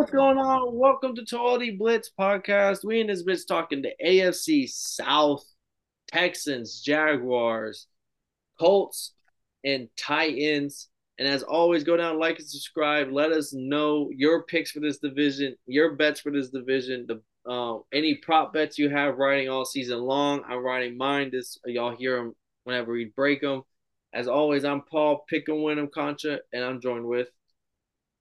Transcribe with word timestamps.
What's 0.00 0.12
going 0.12 0.38
on? 0.38 0.74
Welcome 0.76 1.14
to 1.16 1.26
Totality 1.26 1.72
Blitz 1.72 2.10
podcast. 2.18 2.86
We 2.86 3.02
in 3.02 3.08
this 3.08 3.22
bitch 3.22 3.46
talking 3.46 3.82
to 3.82 3.92
AFC 4.02 4.66
South, 4.66 5.44
Texans, 6.08 6.80
Jaguars, 6.80 7.86
Colts, 8.58 9.12
and 9.62 9.90
Titans. 9.98 10.88
And 11.18 11.28
as 11.28 11.42
always, 11.42 11.84
go 11.84 11.98
down, 11.98 12.18
like 12.18 12.38
and 12.38 12.48
subscribe. 12.48 13.12
Let 13.12 13.30
us 13.30 13.52
know 13.52 14.08
your 14.10 14.44
picks 14.44 14.70
for 14.70 14.80
this 14.80 14.96
division, 15.00 15.54
your 15.66 15.96
bets 15.96 16.20
for 16.20 16.32
this 16.32 16.48
division, 16.48 17.06
the 17.06 17.20
uh, 17.46 17.80
any 17.92 18.14
prop 18.14 18.54
bets 18.54 18.78
you 18.78 18.88
have 18.88 19.18
writing 19.18 19.50
all 19.50 19.66
season 19.66 19.98
long. 19.98 20.42
I'm 20.48 20.64
writing 20.64 20.96
mine. 20.96 21.28
This 21.30 21.58
y'all 21.66 21.94
hear 21.94 22.16
them 22.16 22.34
whenever 22.64 22.92
we 22.92 23.12
break 23.14 23.42
them. 23.42 23.64
As 24.14 24.28
always, 24.28 24.64
I'm 24.64 24.80
Paul 24.80 25.26
Pick 25.28 25.48
and 25.48 25.62
Win 25.62 25.90
Concha, 25.92 26.40
and 26.54 26.64
I'm 26.64 26.80
joined 26.80 27.04
with 27.04 27.28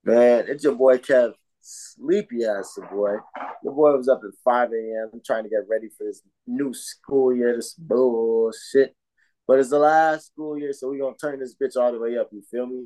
Man, 0.04 0.44
it's 0.50 0.66
your 0.66 0.76
boy 0.76 0.98
Kev. 0.98 1.36
Sleepy 1.62 2.46
ass 2.46 2.74
the 2.76 2.84
boy. 2.84 3.16
The 3.64 3.72
boy 3.72 3.96
was 3.98 4.08
up 4.08 4.22
at 4.24 4.32
5 4.44 4.70
a.m. 4.72 5.22
trying 5.26 5.44
to 5.44 5.50
get 5.50 5.68
ready 5.70 5.90
for 5.98 6.06
this 6.06 6.22
new 6.48 6.74
school 6.74 7.36
year, 7.36 7.56
this 7.56 7.74
bullshit. 7.74 8.96
But 9.48 9.60
it's 9.60 9.70
the 9.70 9.80
last 9.80 10.28
school 10.28 10.58
year, 10.58 10.74
so 10.74 10.90
we're 10.90 11.00
gonna 11.00 11.16
turn 11.18 11.40
this 11.40 11.56
bitch 11.56 11.76
all 11.76 11.92
the 11.92 12.00
way 12.00 12.18
up, 12.18 12.30
you 12.32 12.44
feel 12.50 12.68
me? 12.68 12.86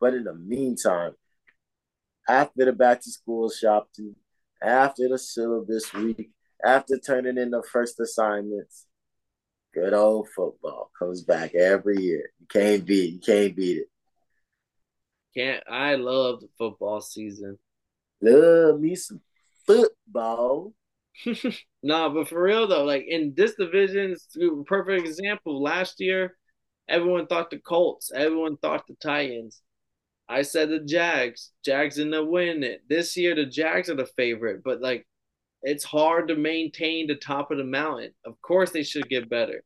But 0.00 0.14
in 0.14 0.24
the 0.24 0.34
meantime, 0.34 1.12
after 2.28 2.64
the 2.64 2.72
back 2.72 3.00
to 3.02 3.10
school 3.10 3.50
shopping, 3.50 4.16
after 4.62 5.08
the 5.08 5.18
syllabus 5.18 5.92
week, 5.94 6.30
after 6.64 6.98
turning 6.98 7.38
in 7.38 7.50
the 7.50 7.62
first 7.62 7.98
assignments, 8.00 8.86
good 9.72 9.94
old 9.94 10.28
football 10.34 10.90
comes 10.98 11.22
back 11.22 11.54
every 11.54 12.02
year. 12.02 12.30
You 12.40 12.46
can't 12.48 12.84
beat, 12.84 13.14
you 13.14 13.20
can't 13.20 13.56
beat 13.56 13.78
it. 13.78 13.86
Can't 15.34 15.62
I 15.70 15.94
love 15.94 16.40
the 16.40 16.48
football 16.58 17.00
season. 17.00 17.58
Love 18.22 18.80
me 18.80 18.94
some 18.96 19.20
football. 19.66 20.72
nah, 21.82 22.08
but 22.08 22.28
for 22.28 22.42
real 22.42 22.66
though, 22.66 22.84
like 22.84 23.04
in 23.08 23.34
this 23.36 23.54
division, 23.54 24.16
perfect 24.66 25.06
example. 25.06 25.62
Last 25.62 26.00
year, 26.00 26.36
everyone 26.88 27.26
thought 27.26 27.50
the 27.50 27.58
Colts, 27.58 28.10
everyone 28.14 28.56
thought 28.56 28.86
the 28.86 28.94
Titans. 29.02 29.62
I 30.28 30.42
said 30.42 30.70
the 30.70 30.80
Jags. 30.80 31.50
Jags 31.64 31.98
in 31.98 32.10
the 32.10 32.24
win 32.24 32.62
it. 32.62 32.82
This 32.88 33.16
year 33.16 33.34
the 33.34 33.46
Jags 33.46 33.90
are 33.90 33.96
the 33.96 34.06
favorite, 34.06 34.62
but 34.64 34.80
like 34.80 35.06
it's 35.62 35.84
hard 35.84 36.28
to 36.28 36.36
maintain 36.36 37.06
the 37.06 37.16
top 37.16 37.50
of 37.50 37.58
the 37.58 37.64
mountain. 37.64 38.12
Of 38.24 38.40
course 38.40 38.70
they 38.70 38.82
should 38.82 39.08
get 39.08 39.28
better. 39.28 39.62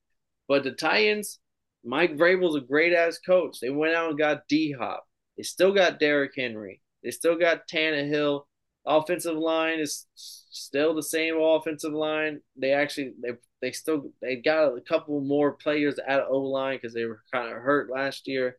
But 0.48 0.64
the 0.64 0.73
Titans, 0.73 1.39
Mike 1.84 2.17
Vrabel's 2.17 2.57
a 2.57 2.61
great 2.61 2.92
ass 2.92 3.19
coach. 3.19 3.61
They 3.61 3.70
went 3.70 3.95
out 3.95 4.11
and 4.11 4.19
got 4.19 4.48
D 4.48 4.73
Hop. 4.73 5.07
They 5.36 5.42
still 5.42 5.73
got 5.73 6.01
Derrick 6.01 6.33
Henry. 6.36 6.81
They 7.05 7.11
still 7.11 7.37
got 7.37 7.69
Tannehill. 7.69 8.47
Offensive 8.87 9.37
line 9.37 9.79
is 9.79 10.07
still 10.15 10.95
the 10.95 11.03
same 11.03 11.37
offensive 11.41 11.93
line. 11.93 12.41
They 12.57 12.73
actually 12.73 13.15
they 13.23 13.31
they 13.61 13.73
still 13.73 14.11
they 14.21 14.37
got 14.37 14.77
a 14.77 14.81
couple 14.81 15.21
more 15.21 15.53
players 15.53 15.99
out 16.07 16.21
of 16.21 16.33
O 16.33 16.41
line 16.41 16.77
because 16.77 16.93
they 16.95 17.05
were 17.05 17.23
kind 17.33 17.49
of 17.49 17.63
hurt 17.63 17.91
last 17.91 18.27
year. 18.27 18.59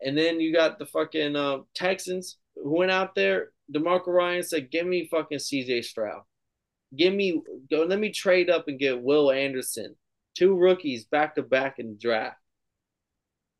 And 0.00 0.16
then 0.16 0.40
you 0.40 0.52
got 0.52 0.78
the 0.78 0.86
fucking 0.86 1.36
uh, 1.36 1.58
Texans 1.74 2.38
who 2.56 2.76
went 2.78 2.90
out 2.90 3.14
there. 3.14 3.50
Demarco 3.72 4.08
Ryan 4.08 4.42
said, 4.42 4.70
"Give 4.70 4.86
me 4.86 5.08
fucking 5.08 5.38
C.J. 5.38 5.82
Stroud. 5.82 6.22
Give 6.96 7.14
me 7.14 7.40
go. 7.70 7.84
Let 7.84 7.98
me 7.98 8.10
trade 8.10 8.50
up 8.50 8.68
and 8.68 8.78
get 8.78 9.02
Will 9.02 9.30
Anderson, 9.30 9.96
two 10.36 10.56
rookies 10.56 11.04
back 11.04 11.34
to 11.36 11.42
back 11.42 11.78
in 11.78 11.98
draft." 12.00 12.38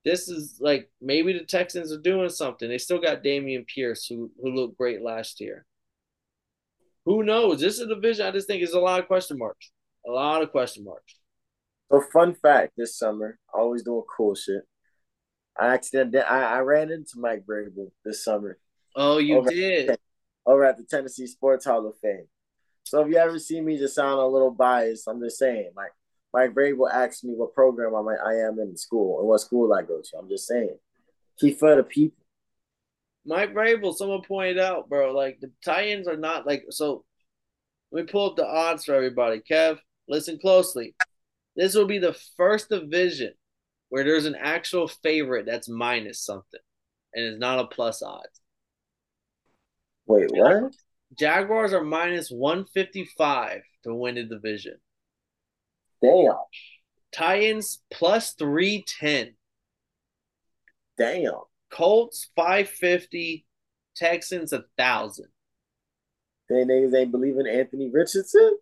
This 0.07 0.29
is 0.29 0.59
like 0.61 0.89
maybe 1.03 1.33
the 1.33 1.45
Texans 1.45 1.93
are 1.93 1.99
doing 1.99 2.29
something. 2.29 2.69
They 2.69 2.79
still 2.79 3.01
got 3.01 3.25
Dameon 3.25 3.67
Pierce, 3.67 4.07
who 4.07 4.31
who 4.41 4.55
looked 4.55 4.79
great 4.79 5.03
last 5.03 5.41
year. 5.41 5.67
Who 7.07 7.25
knows? 7.25 7.59
This 7.59 7.75
is 7.75 7.81
a 7.81 7.87
division. 7.89 8.25
I 8.25 8.31
just 8.31 8.47
think 8.47 8.63
is 8.63 8.73
a 8.73 8.79
lot 8.79 9.01
of 9.01 9.09
question 9.09 9.37
marks. 9.37 9.73
A 10.07 10.13
lot 10.13 10.43
of 10.43 10.53
question 10.53 10.85
marks. 10.85 11.17
So 11.91 12.01
fun 12.13 12.37
fact: 12.37 12.75
this 12.77 12.97
summer, 12.97 13.37
always 13.53 13.83
doing 13.83 14.05
cool 14.17 14.37
shit. 14.37 14.63
I 15.59 15.75
accidentally 15.75 16.21
I, 16.21 16.59
I 16.59 16.61
ran 16.61 16.93
into 16.93 17.19
Mike 17.19 17.45
Vrabel 17.45 17.91
this 18.05 18.23
summer. 18.23 18.59
Oh, 18.95 19.19
you 19.19 19.39
over 19.39 19.51
did 19.51 19.91
at, 19.91 20.01
over 20.47 20.65
at 20.65 20.77
the 20.77 20.85
Tennessee 20.85 21.27
Sports 21.27 21.65
Hall 21.65 21.85
of 21.85 21.99
Fame. 22.01 22.29
So 22.85 23.01
if 23.01 23.09
you 23.09 23.17
ever 23.17 23.41
see 23.41 23.61
me 23.61 23.77
just 23.77 23.97
sound 23.97 24.21
a 24.21 24.25
little 24.25 24.53
biased, 24.53 25.09
I'm 25.09 25.21
just 25.21 25.39
saying, 25.39 25.73
like 25.75 25.91
Mike 26.37 26.53
Vrabel 26.53 26.93
asked 26.93 27.25
me 27.25 27.33
what 27.33 27.55
program 27.55 27.95
I'm, 27.95 28.07
I 28.07 28.35
am 28.47 28.59
in 28.59 28.77
school 28.77 29.21
and 29.21 29.29
what 29.29 29.41
school 29.41 29.73
I 29.73 29.81
go 29.81 30.03
to. 30.03 30.19
I'm 30.19 30.29
just 30.29 30.47
saying, 30.47 30.77
keep 31.41 31.59
for 31.59 31.75
the 31.75 31.83
people. 31.83 32.23
Mike 33.25 33.55
Vrabel, 33.55 33.95
someone 33.95 34.21
pointed 34.21 34.59
out, 34.59 34.91
bro, 34.91 35.15
like 35.15 35.41
the 35.41 35.51
Titans 35.65 36.07
are 36.07 36.19
not 36.19 36.47
like 36.47 36.67
so. 36.69 37.07
Let 37.91 38.05
me 38.05 38.13
pull 38.13 38.31
up 38.31 38.37
the 38.37 38.47
odds 38.47 38.85
for 38.85 38.95
everybody. 38.95 39.41
Kev, 39.51 39.79
listen 40.09 40.39
closely. 40.39 40.95
This 41.57 41.75
will 41.75 41.87
be 41.87 41.99
the 41.99 42.19
first 42.37 42.69
division 42.69 43.33
where 43.89 44.05
there's 44.05 44.27
an 44.27 44.37
actual 44.39 44.89
favorite 44.89 45.47
that's 45.47 45.71
minus 45.71 46.21
something, 46.21 46.61
and 47.15 47.25
it's 47.25 47.41
not 47.41 47.61
a 47.61 47.67
plus 47.67 48.03
odds. 48.03 48.43
Wait, 50.05 50.31
what? 50.33 50.75
Jaguars 51.19 51.73
are 51.73 51.83
minus 51.83 52.29
one 52.29 52.67
fifty 52.67 53.09
five 53.17 53.63
to 53.85 53.95
win 53.95 54.17
the 54.17 54.25
division. 54.25 54.75
Damn. 56.03 56.35
Titans 57.13 57.83
plus 57.91 58.33
310. 58.33 59.35
Damn. 60.99 61.33
Colts 61.71 62.31
550. 62.37 63.45
Texans 63.97 64.53
a 64.53 64.65
thousand. 64.77 65.29
They 66.49 66.57
niggas 66.57 66.95
ain't 66.95 67.11
believing 67.11 67.47
Anthony 67.47 67.91
Richardson. 67.91 68.59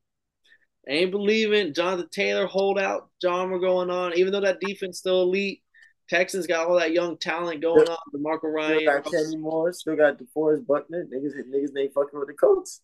Ain't 0.89 1.11
believing 1.11 1.75
Jonathan 1.75 2.09
Taylor 2.11 2.47
holdout. 2.47 3.11
John 3.21 3.51
we're 3.51 3.59
going 3.59 3.91
on. 3.91 4.15
Even 4.15 4.33
though 4.33 4.41
that 4.41 4.61
defense 4.61 4.99
still 4.99 5.22
elite, 5.22 5.62
Texans 6.09 6.47
got 6.47 6.69
all 6.69 6.78
that 6.78 6.93
young 6.93 7.16
talent 7.19 7.62
going 7.62 7.89
on. 7.89 7.97
DeMarco 8.15 8.45
Ryan. 8.45 8.78
Still 8.78 8.93
got 8.93 9.11
Kenny 9.11 9.37
Moore. 9.37 9.72
Still 9.72 9.97
got 9.97 10.19
DeForest 10.19 10.66
Buckner. 10.66 11.05
Niggas, 11.05 11.33
niggas 11.49 11.77
ain't 11.78 11.95
fucking 11.95 12.19
with 12.19 12.28
the 12.28 12.34
Colts. 12.34 12.83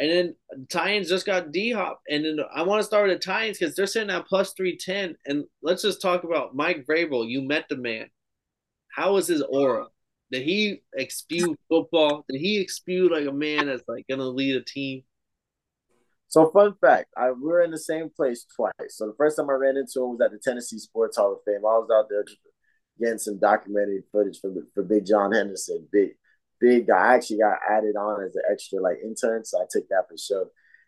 And 0.00 0.10
then 0.10 0.34
the 0.50 0.66
Titans 0.66 1.10
just 1.10 1.26
got 1.26 1.52
D 1.52 1.72
Hop. 1.72 2.00
And 2.08 2.24
then 2.24 2.38
I 2.54 2.62
want 2.62 2.80
to 2.80 2.86
start 2.86 3.08
with 3.08 3.18
the 3.18 3.22
Titans 3.22 3.58
because 3.58 3.74
they're 3.74 3.86
sitting 3.86 4.08
at 4.08 4.26
plus 4.26 4.54
310. 4.54 5.14
And 5.26 5.44
let's 5.62 5.82
just 5.82 6.00
talk 6.00 6.24
about 6.24 6.56
Mike 6.56 6.86
Vrabel. 6.86 7.28
You 7.28 7.42
met 7.42 7.66
the 7.68 7.76
man. 7.76 8.08
How 8.94 9.12
was 9.12 9.26
his 9.26 9.42
aura? 9.42 9.88
Did 10.30 10.42
he 10.42 10.80
exude 10.94 11.58
football? 11.68 12.24
Did 12.30 12.40
he 12.40 12.60
exude 12.60 13.12
like 13.12 13.26
a 13.26 13.32
man 13.32 13.66
that's 13.66 13.82
like 13.88 14.06
gonna 14.08 14.24
lead 14.24 14.56
a 14.56 14.64
team? 14.64 15.02
So 16.28 16.50
fun 16.50 16.74
fact, 16.80 17.08
I 17.14 17.32
we 17.32 17.42
were 17.42 17.60
in 17.60 17.70
the 17.70 17.78
same 17.78 18.08
place 18.08 18.46
twice. 18.56 18.72
So 18.96 19.06
the 19.06 19.14
first 19.18 19.36
time 19.36 19.50
I 19.50 19.54
ran 19.54 19.76
into 19.76 20.02
him 20.02 20.12
was 20.12 20.20
at 20.24 20.30
the 20.30 20.38
Tennessee 20.38 20.78
Sports 20.78 21.18
Hall 21.18 21.32
of 21.32 21.38
Fame. 21.44 21.66
I 21.66 21.76
was 21.76 21.90
out 21.92 22.06
there 22.08 22.24
getting 22.98 23.18
some 23.18 23.38
documentary 23.38 24.02
footage 24.10 24.40
for 24.40 24.50
for 24.72 24.82
Big 24.82 25.04
John 25.04 25.32
Henderson, 25.32 25.86
big 25.92 26.10
big 26.60 26.86
guy. 26.86 26.96
I 26.96 27.14
actually 27.14 27.38
got 27.38 27.58
added 27.68 27.96
on 27.96 28.24
as 28.24 28.36
an 28.36 28.42
extra 28.50 28.80
like 28.80 28.98
intern, 29.02 29.44
so 29.44 29.60
I 29.60 29.64
took 29.70 29.88
that 29.88 30.08
for 30.08 30.16
sure. 30.18 30.46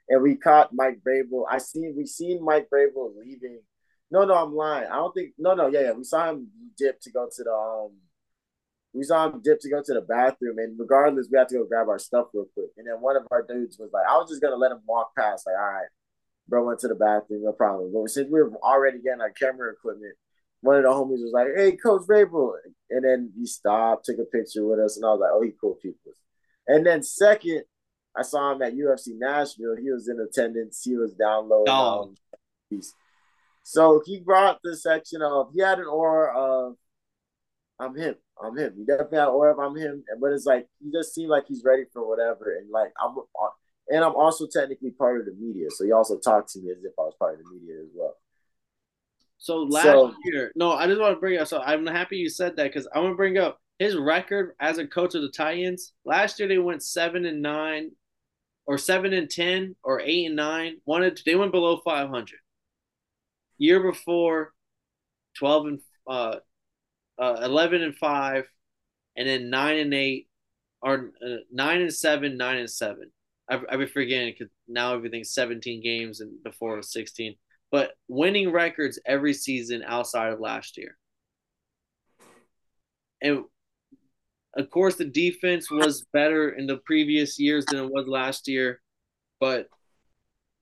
And 0.08 0.22
we 0.22 0.36
caught 0.36 0.74
Mike 0.74 1.00
Vrabel. 1.06 1.44
I 1.50 1.58
seen 1.58 1.94
we 1.96 2.06
seen 2.06 2.44
Mike 2.44 2.68
Vrabel 2.72 3.14
leaving. 3.18 3.60
No, 4.10 4.24
no, 4.24 4.34
I'm 4.34 4.54
lying. 4.54 4.88
I 4.90 4.96
don't 4.96 5.14
think. 5.14 5.32
No, 5.38 5.54
no, 5.54 5.68
yeah, 5.68 5.80
yeah. 5.80 5.92
We 5.92 6.04
saw 6.04 6.30
him 6.30 6.48
dip 6.76 7.00
to 7.02 7.10
go 7.10 7.28
to 7.34 7.44
the. 7.44 7.52
um 7.52 7.92
We 8.92 9.04
saw 9.04 9.26
him 9.26 9.40
dip 9.42 9.60
to 9.60 9.70
go 9.70 9.82
to 9.82 9.94
the 9.94 10.02
bathroom, 10.02 10.58
and 10.58 10.78
regardless, 10.78 11.28
we 11.32 11.38
had 11.38 11.48
to 11.48 11.56
go 11.56 11.64
grab 11.64 11.88
our 11.88 11.98
stuff 11.98 12.28
real 12.34 12.46
quick. 12.54 12.70
And 12.76 12.86
then 12.86 13.00
one 13.00 13.16
of 13.16 13.26
our 13.30 13.42
dudes 13.42 13.78
was 13.78 13.90
like, 13.92 14.06
"I 14.06 14.16
was 14.18 14.28
just 14.28 14.42
gonna 14.42 14.56
let 14.56 14.72
him 14.72 14.82
walk 14.86 15.14
past." 15.16 15.46
Like, 15.46 15.56
all 15.56 15.72
right, 15.72 15.88
bro, 16.48 16.64
went 16.66 16.80
to 16.80 16.88
the 16.88 16.94
bathroom, 16.94 17.44
no 17.44 17.52
problem. 17.52 17.92
But 17.92 18.10
since 18.10 18.28
we 18.30 18.42
were 18.42 18.52
already 18.62 18.98
getting 19.00 19.22
our 19.22 19.30
camera 19.30 19.72
equipment, 19.72 20.14
one 20.62 20.76
of 20.76 20.84
the 20.84 20.88
homies 20.88 21.22
was 21.22 21.32
like, 21.32 21.48
"Hey, 21.54 21.76
Coach 21.76 22.02
Vrabel," 22.06 22.54
and 22.90 23.04
then 23.04 23.32
he 23.36 23.46
stopped, 23.46 24.06
took 24.06 24.18
a 24.18 24.24
picture 24.24 24.64
with 24.64 24.78
us, 24.78 24.96
and 24.96 25.04
I 25.04 25.10
was 25.10 25.20
like, 25.20 25.30
"Oh, 25.32 25.42
he 25.42 25.52
cool 25.60 25.74
people." 25.74 26.12
And 26.66 26.86
then 26.86 27.02
second, 27.02 27.64
I 28.16 28.22
saw 28.22 28.52
him 28.52 28.62
at 28.62 28.74
UFC 28.74 29.08
Nashville. 29.18 29.76
He 29.80 29.90
was 29.90 30.08
in 30.08 30.20
attendance. 30.20 30.82
He 30.84 30.96
was 30.96 31.14
downloading. 31.14 31.74
Um, 31.74 32.14
so 33.64 34.02
he 34.04 34.20
brought 34.20 34.60
the 34.62 34.76
section 34.76 35.22
of 35.22 35.50
he 35.54 35.60
had 35.60 35.78
an 35.78 35.86
aura 35.86 36.36
of 36.36 36.76
I'm 37.78 37.96
him. 37.96 38.14
I'm 38.42 38.56
him. 38.56 38.74
He 38.76 38.84
definitely 38.84 39.18
had 39.18 39.28
an 39.28 39.34
aura 39.34 39.52
of 39.52 39.58
I'm 39.58 39.76
him. 39.76 40.04
But 40.20 40.32
it's 40.32 40.46
like 40.46 40.68
he 40.80 40.90
just 40.90 41.14
seemed 41.14 41.30
like 41.30 41.46
he's 41.48 41.64
ready 41.64 41.84
for 41.92 42.06
whatever. 42.06 42.56
And 42.56 42.70
like 42.70 42.92
I'm 43.02 43.16
and 43.88 44.04
I'm 44.04 44.14
also 44.14 44.46
technically 44.46 44.90
part 44.90 45.20
of 45.20 45.26
the 45.26 45.34
media. 45.38 45.66
So 45.70 45.84
he 45.84 45.92
also 45.92 46.18
talked 46.18 46.52
to 46.52 46.60
me 46.60 46.70
as 46.70 46.84
if 46.84 46.92
I 46.98 47.02
was 47.02 47.14
part 47.18 47.34
of 47.34 47.40
the 47.40 47.50
media 47.50 47.82
as 47.82 47.90
well. 47.94 48.14
So 49.42 49.64
last 49.64 49.82
so, 49.82 50.14
year, 50.24 50.52
no, 50.54 50.70
I 50.70 50.86
just 50.86 51.00
want 51.00 51.16
to 51.16 51.20
bring 51.20 51.36
up. 51.36 51.48
So 51.48 51.60
I'm 51.60 51.84
happy 51.84 52.16
you 52.16 52.28
said 52.28 52.54
that 52.54 52.62
because 52.62 52.86
I 52.94 53.00
want 53.00 53.14
to 53.14 53.16
bring 53.16 53.38
up 53.38 53.58
his 53.80 53.96
record 53.96 54.52
as 54.60 54.78
a 54.78 54.86
coach 54.86 55.16
of 55.16 55.22
the 55.22 55.30
Titans. 55.30 55.94
Last 56.04 56.38
year 56.38 56.46
they 56.46 56.58
went 56.58 56.84
seven 56.84 57.26
and 57.26 57.42
nine, 57.42 57.90
or 58.66 58.78
seven 58.78 59.12
and 59.12 59.28
ten, 59.28 59.74
or 59.82 60.00
eight 60.00 60.26
and 60.26 60.36
nine. 60.36 60.76
Wanted 60.86 61.20
they 61.26 61.34
went 61.34 61.50
below 61.50 61.80
500. 61.84 62.38
Year 63.58 63.82
before, 63.82 64.52
twelve 65.36 65.66
and 65.66 65.80
uh, 66.08 66.36
uh, 67.18 67.40
eleven 67.42 67.82
and 67.82 67.96
five, 67.96 68.44
and 69.16 69.26
then 69.26 69.50
nine 69.50 69.78
and 69.78 69.92
eight, 69.92 70.28
or 70.80 71.10
uh, 71.20 71.38
nine 71.50 71.80
and 71.80 71.92
seven, 71.92 72.36
nine 72.36 72.58
and 72.58 72.70
seven. 72.70 73.10
I, 73.50 73.60
I 73.68 73.76
be 73.76 73.86
forgetting 73.86 74.34
because 74.38 74.52
now 74.68 74.94
everything's 74.94 75.34
17 75.34 75.82
games 75.82 76.20
and 76.20 76.40
before 76.44 76.74
it 76.74 76.76
was 76.76 76.92
16. 76.92 77.34
But 77.72 77.92
winning 78.06 78.52
records 78.52 79.00
every 79.04 79.34
season 79.34 79.82
outside 79.84 80.32
of 80.32 80.38
last 80.38 80.76
year. 80.76 80.96
And 83.20 83.44
of 84.54 84.70
course, 84.70 84.96
the 84.96 85.06
defense 85.06 85.70
was 85.70 86.06
better 86.12 86.50
in 86.50 86.66
the 86.66 86.76
previous 86.76 87.38
years 87.38 87.64
than 87.66 87.78
it 87.78 87.90
was 87.90 88.06
last 88.06 88.46
year, 88.46 88.80
but 89.40 89.68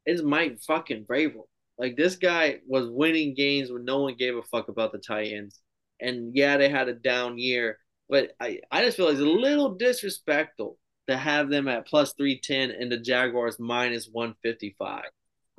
it's 0.07 0.23
Mike 0.23 0.61
fucking 0.67 1.05
Vrabel. 1.05 1.49
Like 1.79 1.97
this 1.97 2.17
guy 2.17 2.59
was 2.69 2.89
winning 2.89 3.35
games 3.35 3.73
when 3.73 3.85
no 3.85 3.99
one 3.99 4.15
gave 4.17 4.37
a 4.37 4.43
fuck 4.43 4.69
about 4.69 4.93
the 4.93 4.99
Titans. 4.99 5.61
And 6.01 6.37
yeah, 6.37 6.57
they 6.57 6.69
had 6.69 6.89
a 6.89 6.95
down 6.95 7.39
year, 7.39 7.79
but 8.09 8.33
I, 8.41 8.61
I 8.71 8.85
just 8.85 8.97
feel 8.97 9.07
like 9.07 9.15
it's 9.15 9.23
a 9.23 9.25
little 9.25 9.75
disrespectful 9.75 10.79
to 11.09 11.17
have 11.17 11.51
them 11.51 11.67
at 11.67 11.87
plus 11.87 12.13
310 12.13 12.71
and 12.71 12.93
the 12.93 12.99
Jaguars 12.99 13.59
minus 13.59 14.09
155 14.13 15.05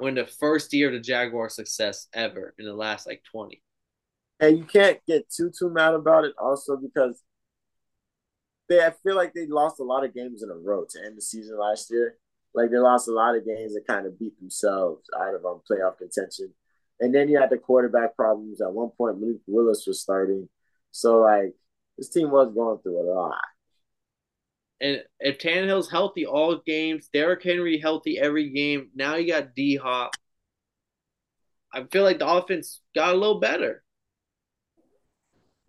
when 0.01 0.15
the 0.15 0.25
first 0.25 0.74
year 0.74 0.88
of 0.88 0.94
the 0.94 1.00
Jaguar 1.00 1.48
success 1.48 2.07
ever 2.13 2.56
in 2.57 2.65
the 2.65 2.74
last 2.74 3.06
like 3.06 3.21
20. 3.31 3.62
And 4.39 4.57
you 4.57 4.63
can't 4.63 5.00
get 5.07 5.30
too 5.30 5.51
too 5.57 5.69
mad 5.69 5.94
about 5.94 6.25
it 6.25 6.33
also 6.42 6.75
because 6.75 7.21
they 8.68 8.83
I 8.83 8.92
feel 9.03 9.15
like 9.15 9.33
they 9.33 9.45
lost 9.45 9.80
a 9.80 9.83
lot 9.83 10.03
of 10.03 10.15
games 10.15 10.42
in 10.42 10.50
a 10.50 10.56
row 10.56 10.86
to 10.89 11.06
end 11.06 11.18
the 11.18 11.21
season 11.21 11.59
last 11.59 11.92
year. 11.92 12.18
Like 12.56 12.71
they 12.71 12.80
lost 12.80 13.07
a 13.07 13.13
lot 13.13 13.36
of 13.36 13.45
games 13.45 13.75
that 13.75 13.86
kind 13.88 14.07
of 14.07 14.18
beat 14.18 14.38
themselves 14.39 15.07
out 15.15 15.36
of 15.36 15.45
um, 15.45 15.62
playoff 15.69 16.00
contention. 16.00 16.51
And 17.00 17.13
then 17.13 17.30
you 17.30 17.39
had 17.39 17.51
the 17.51 17.57
quarterback 17.57 18.15
problems. 18.15 18.59
At 18.59 18.74
one 18.74 18.89
point, 18.89 19.19
Malik 19.21 19.38
Willis 19.45 19.86
was 19.86 20.01
starting. 20.01 20.50
So 20.89 21.19
like 21.19 21.53
this 21.98 22.09
team 22.09 22.31
was 22.31 22.51
going 22.53 22.80
through 22.80 23.01
a 23.01 23.06
lot. 23.13 23.38
And 24.81 25.03
if 25.19 25.37
Tannehill's 25.37 25.91
healthy 25.91 26.25
all 26.25 26.59
games, 26.65 27.07
Derrick 27.13 27.43
Henry 27.43 27.77
healthy 27.77 28.17
every 28.17 28.49
game, 28.49 28.89
now 28.95 29.15
you 29.15 29.31
got 29.31 29.53
D 29.55 29.75
Hop. 29.75 30.11
I 31.71 31.83
feel 31.91 32.03
like 32.03 32.17
the 32.17 32.27
offense 32.27 32.81
got 32.95 33.13
a 33.13 33.17
little 33.17 33.39
better. 33.39 33.83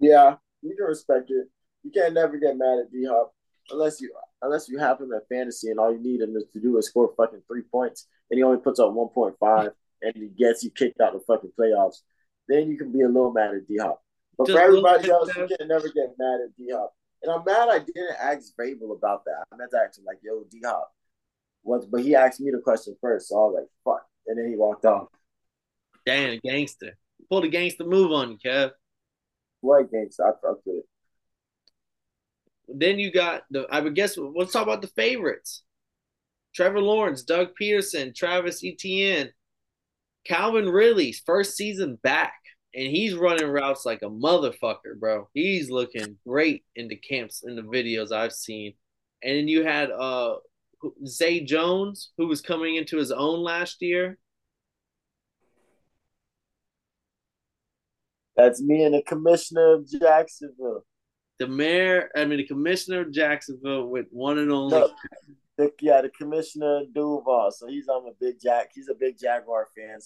Yeah, 0.00 0.36
you 0.62 0.74
can 0.74 0.86
respect 0.86 1.30
it. 1.30 1.46
You 1.84 1.90
can't 1.90 2.14
never 2.14 2.38
get 2.38 2.56
mad 2.56 2.78
at 2.78 2.90
D 2.90 3.06
Hop 3.06 3.34
unless 3.70 4.00
you 4.00 4.12
unless 4.40 4.68
you 4.68 4.78
have 4.78 4.98
him 4.98 5.12
at 5.12 5.28
fantasy 5.28 5.70
and 5.70 5.78
all 5.78 5.92
you 5.92 6.02
need 6.02 6.22
him 6.22 6.34
to 6.52 6.60
do 6.60 6.78
is 6.78 6.86
score 6.86 7.12
fucking 7.16 7.42
three 7.46 7.62
points 7.62 8.08
and 8.30 8.38
he 8.38 8.42
only 8.42 8.58
puts 8.58 8.80
up 8.80 8.92
one 8.92 9.08
point 9.08 9.34
five 9.38 9.72
and 10.00 10.14
he 10.16 10.28
gets 10.28 10.64
you 10.64 10.70
kicked 10.70 11.00
out 11.00 11.12
the 11.12 11.20
fucking 11.20 11.52
playoffs. 11.58 11.98
Then 12.48 12.70
you 12.70 12.78
can 12.78 12.90
be 12.90 13.02
a 13.02 13.08
little 13.08 13.32
mad 13.32 13.54
at 13.54 13.68
D 13.68 13.76
Hop. 13.76 14.02
But 14.38 14.46
Just 14.46 14.58
for 14.58 14.64
everybody 14.64 15.10
else, 15.10 15.28
you 15.36 15.48
can 15.58 15.68
never 15.68 15.88
get 15.88 16.14
mad 16.18 16.40
at 16.40 16.56
D 16.56 16.70
Hop. 16.72 16.94
And 17.22 17.32
I'm 17.32 17.44
mad 17.44 17.69
I 17.69 17.78
didn't 17.78 18.16
ask 18.20 18.54
Vrabel 18.56 18.96
about 18.96 19.24
that. 19.24 19.44
I 19.52 19.56
meant 19.56 19.70
to 19.70 19.78
ask 19.78 19.98
him 19.98 20.04
like, 20.04 20.19
"Yo, 20.22 20.44
D 20.50 20.60
Hop," 20.64 20.92
once, 21.62 21.84
but 21.86 22.02
he 22.02 22.14
asked 22.14 22.40
me 22.40 22.50
the 22.50 22.58
question 22.58 22.96
first, 23.00 23.28
so 23.28 23.36
I 23.36 23.38
was 23.46 23.54
like, 23.60 23.69
"Fuck," 23.84 24.06
and 24.26 24.38
then 24.38 24.48
he 24.48 24.56
walked 24.56 24.84
off. 24.84 25.08
Damn, 26.04 26.40
gangster! 26.44 26.96
Pull 27.28 27.42
the 27.42 27.48
gangster 27.48 27.84
move 27.84 28.10
on 28.12 28.32
you, 28.32 28.38
Kev. 28.38 28.72
What 29.60 29.90
gangster? 29.92 30.26
I 30.26 30.32
fucked 30.32 30.66
with 30.66 30.78
it. 30.78 30.88
Then 32.69 32.98
you 32.98 33.12
got 33.12 33.44
the. 33.50 33.66
I 33.70 33.80
would 33.80 33.94
guess. 33.94 34.16
Let's 34.19 34.52
talk 34.52 34.64
about 34.64 34.82
the 34.82 34.88
favorites. 34.88 35.62
Trevor 36.54 36.80
Lawrence, 36.80 37.22
Doug 37.22 37.52
Pederson, 37.58 38.14
Travis 38.14 38.62
Etienne, 38.64 39.30
Calvin 40.24 40.69
Ridley's 40.69 41.22
first 41.24 41.56
season 41.56 41.98
back 42.02 42.41
and 42.74 42.86
he's 42.86 43.14
running 43.14 43.48
routes 43.48 43.84
like 43.84 44.02
a 44.02 44.06
motherfucker, 44.06 44.98
bro. 44.98 45.28
He's 45.34 45.70
looking 45.70 46.16
great 46.26 46.64
in 46.74 46.88
the 46.88 46.96
camps 46.96 47.42
in 47.46 47.56
the 47.56 47.62
videos 47.62 48.12
I've 48.12 48.32
seen. 48.32 48.74
And 49.22 49.36
then 49.36 49.48
you 49.48 49.64
had 49.64 49.90
uh 49.90 50.36
Zay 51.06 51.40
Jones, 51.40 52.10
who 52.16 52.26
was 52.26 52.40
coming 52.40 52.76
into 52.76 52.96
his 52.96 53.12
own 53.12 53.40
last 53.42 53.82
year. 53.82 54.19
That's 58.36 58.62
me 58.62 58.84
and 58.84 58.94
the 58.94 59.02
commissioner 59.02 59.74
of 59.74 59.88
Jacksonville. 59.88 60.84
The 61.38 61.46
mayor, 61.46 62.10
I 62.16 62.24
mean 62.24 62.38
the 62.38 62.46
commissioner 62.46 63.02
of 63.02 63.12
Jacksonville 63.12 63.88
with 63.88 64.06
one 64.10 64.38
and 64.38 64.50
only. 64.50 64.78
No, 64.78 64.90
the, 65.58 65.70
yeah, 65.80 66.00
the 66.00 66.08
commissioner 66.08 66.82
Duval. 66.94 67.50
So 67.50 67.66
he's 67.66 67.88
on 67.88 68.08
a 68.08 68.12
big 68.19 68.40
Jack. 68.40 68.70
He's 68.74 68.88
a 68.88 68.94
big 68.94 69.19
Jaguar 69.19 69.69
fan 69.76 70.00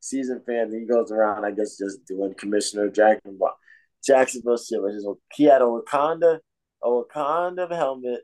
season 0.00 0.42
fan. 0.46 0.72
He 0.72 0.86
goes 0.86 1.10
around, 1.10 1.44
I 1.44 1.50
guess, 1.50 1.78
just 1.78 2.04
doing 2.06 2.34
Commissioner 2.34 2.88
Jacksonville, 2.88 3.56
Jacksonville 4.04 4.56
shit. 4.56 4.82
Which 4.82 4.94
is 4.94 5.06
he 5.34 5.44
had 5.44 5.62
a 5.62 5.64
Wakanda, 5.64 6.38
a 6.82 6.88
Wakanda 6.88 7.70
helmet, 7.70 8.20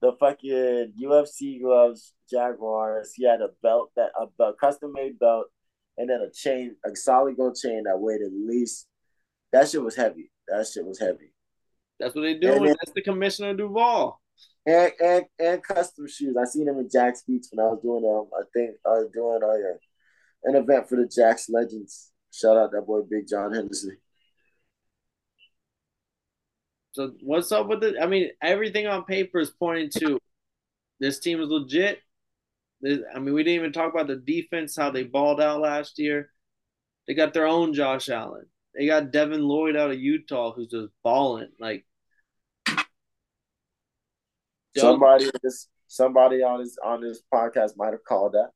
the 0.00 0.12
fucking 0.18 0.94
UFC 1.02 1.60
gloves, 1.62 2.12
Jaguars. 2.30 3.12
He 3.14 3.26
had 3.26 3.40
a 3.40 3.48
belt 3.62 3.90
that 3.96 4.10
a 4.20 4.26
belt, 4.38 4.56
custom 4.60 4.92
made 4.92 5.18
belt, 5.18 5.46
and 5.96 6.08
then 6.08 6.20
a 6.20 6.30
chain, 6.30 6.76
a 6.84 6.94
solid 6.94 7.36
gold 7.36 7.56
chain 7.56 7.84
that 7.84 7.98
weighed 7.98 8.22
at 8.22 8.32
least. 8.32 8.86
That 9.52 9.68
shit 9.68 9.82
was 9.82 9.96
heavy. 9.96 10.30
That 10.48 10.66
shit 10.66 10.84
was 10.84 10.98
heavy. 10.98 11.32
That's 11.98 12.14
what 12.14 12.22
they 12.22 12.34
doing. 12.34 12.64
Then, 12.64 12.76
That's 12.80 12.92
the 12.94 13.02
Commissioner 13.02 13.54
Duval. 13.54 14.20
And, 14.66 14.92
and 15.00 15.24
and 15.38 15.62
custom 15.62 16.06
shoes. 16.06 16.36
I 16.36 16.44
seen 16.44 16.68
him 16.68 16.78
in 16.78 16.88
Jack's 16.92 17.22
Beats 17.22 17.48
when 17.50 17.64
I 17.64 17.70
was 17.70 17.80
doing 17.82 18.04
um 18.04 18.28
I 18.38 18.44
think 18.52 18.76
I 18.86 18.90
was 18.90 19.08
doing 19.12 19.40
uh 19.42 19.78
an 20.44 20.56
event 20.56 20.88
for 20.88 20.96
the 20.96 21.06
Jacks 21.06 21.48
legends. 21.48 22.10
Shout 22.32 22.56
out 22.56 22.72
that 22.72 22.86
boy 22.86 23.00
Big 23.02 23.26
John 23.28 23.52
Henderson. 23.52 23.96
So 26.92 27.12
what's 27.22 27.52
up 27.52 27.68
with 27.68 27.84
it? 27.84 27.96
I 28.00 28.06
mean, 28.06 28.30
everything 28.42 28.86
on 28.86 29.04
paper 29.04 29.38
is 29.38 29.50
pointing 29.50 29.90
to 30.00 30.18
this 31.00 31.20
team 31.20 31.40
is 31.40 31.48
legit. 31.48 32.00
I 32.84 33.18
mean, 33.18 33.34
we 33.34 33.42
didn't 33.42 33.60
even 33.60 33.72
talk 33.72 33.92
about 33.92 34.06
the 34.06 34.16
defense, 34.16 34.76
how 34.76 34.90
they 34.90 35.04
balled 35.04 35.40
out 35.40 35.60
last 35.60 35.98
year. 35.98 36.30
They 37.06 37.14
got 37.14 37.34
their 37.34 37.46
own 37.46 37.72
Josh 37.72 38.08
Allen. 38.08 38.46
They 38.74 38.86
got 38.86 39.12
Devin 39.12 39.42
Lloyd 39.42 39.76
out 39.76 39.90
of 39.90 39.98
Utah, 39.98 40.52
who's 40.52 40.68
just 40.68 40.92
balling. 41.02 41.48
Like 41.58 41.86
somebody, 44.76 45.30
somebody 45.86 46.42
on 46.42 46.62
this 46.62 46.76
on 46.84 47.00
this 47.00 47.22
podcast 47.32 47.76
might 47.76 47.92
have 47.92 48.04
called 48.04 48.32
that. 48.34 48.50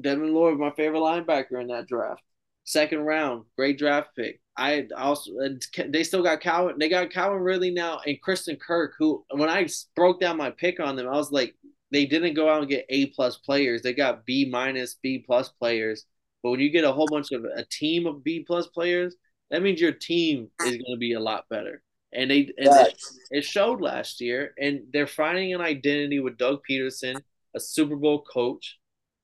Devin 0.00 0.34
Lloyd, 0.34 0.58
my 0.58 0.70
favorite 0.70 1.00
linebacker 1.00 1.60
in 1.60 1.68
that 1.68 1.86
draft. 1.86 2.22
Second 2.64 3.00
round, 3.00 3.44
great 3.56 3.78
draft 3.78 4.10
pick. 4.14 4.40
I 4.56 4.86
also 4.96 5.30
uh, 5.38 5.48
they 5.88 6.02
still 6.02 6.22
got 6.22 6.40
Calvin. 6.40 6.76
They 6.78 6.88
got 6.88 7.10
Calvin 7.10 7.40
Ridley 7.40 7.70
now 7.70 8.00
and 8.06 8.20
Christian 8.20 8.56
Kirk. 8.56 8.94
Who 8.98 9.24
when 9.30 9.48
I 9.48 9.68
broke 9.94 10.20
down 10.20 10.36
my 10.36 10.50
pick 10.50 10.80
on 10.80 10.96
them, 10.96 11.08
I 11.08 11.12
was 11.12 11.32
like, 11.32 11.54
they 11.92 12.06
didn't 12.06 12.34
go 12.34 12.50
out 12.50 12.60
and 12.60 12.68
get 12.68 12.86
A 12.88 13.06
plus 13.06 13.38
players. 13.38 13.82
They 13.82 13.94
got 13.94 14.26
B 14.26 14.48
minus, 14.50 14.96
B 15.02 15.24
plus 15.24 15.48
players. 15.48 16.04
But 16.42 16.50
when 16.50 16.60
you 16.60 16.70
get 16.70 16.84
a 16.84 16.92
whole 16.92 17.06
bunch 17.06 17.32
of 17.32 17.44
a 17.44 17.64
team 17.64 18.06
of 18.06 18.22
B 18.22 18.44
plus 18.46 18.66
players, 18.66 19.16
that 19.50 19.62
means 19.62 19.80
your 19.80 19.92
team 19.92 20.50
is 20.60 20.72
going 20.72 20.92
to 20.92 20.98
be 20.98 21.14
a 21.14 21.20
lot 21.20 21.48
better. 21.48 21.82
And 22.12 22.30
they 22.30 22.52
and 22.58 22.72
they, 22.72 22.94
it 23.30 23.44
showed 23.44 23.80
last 23.80 24.20
year. 24.20 24.54
And 24.58 24.82
they're 24.92 25.06
finding 25.06 25.54
an 25.54 25.60
identity 25.60 26.20
with 26.20 26.36
Doug 26.36 26.60
Pederson, 26.68 27.20
a 27.54 27.60
Super 27.60 27.96
Bowl 27.96 28.22
coach 28.22 28.78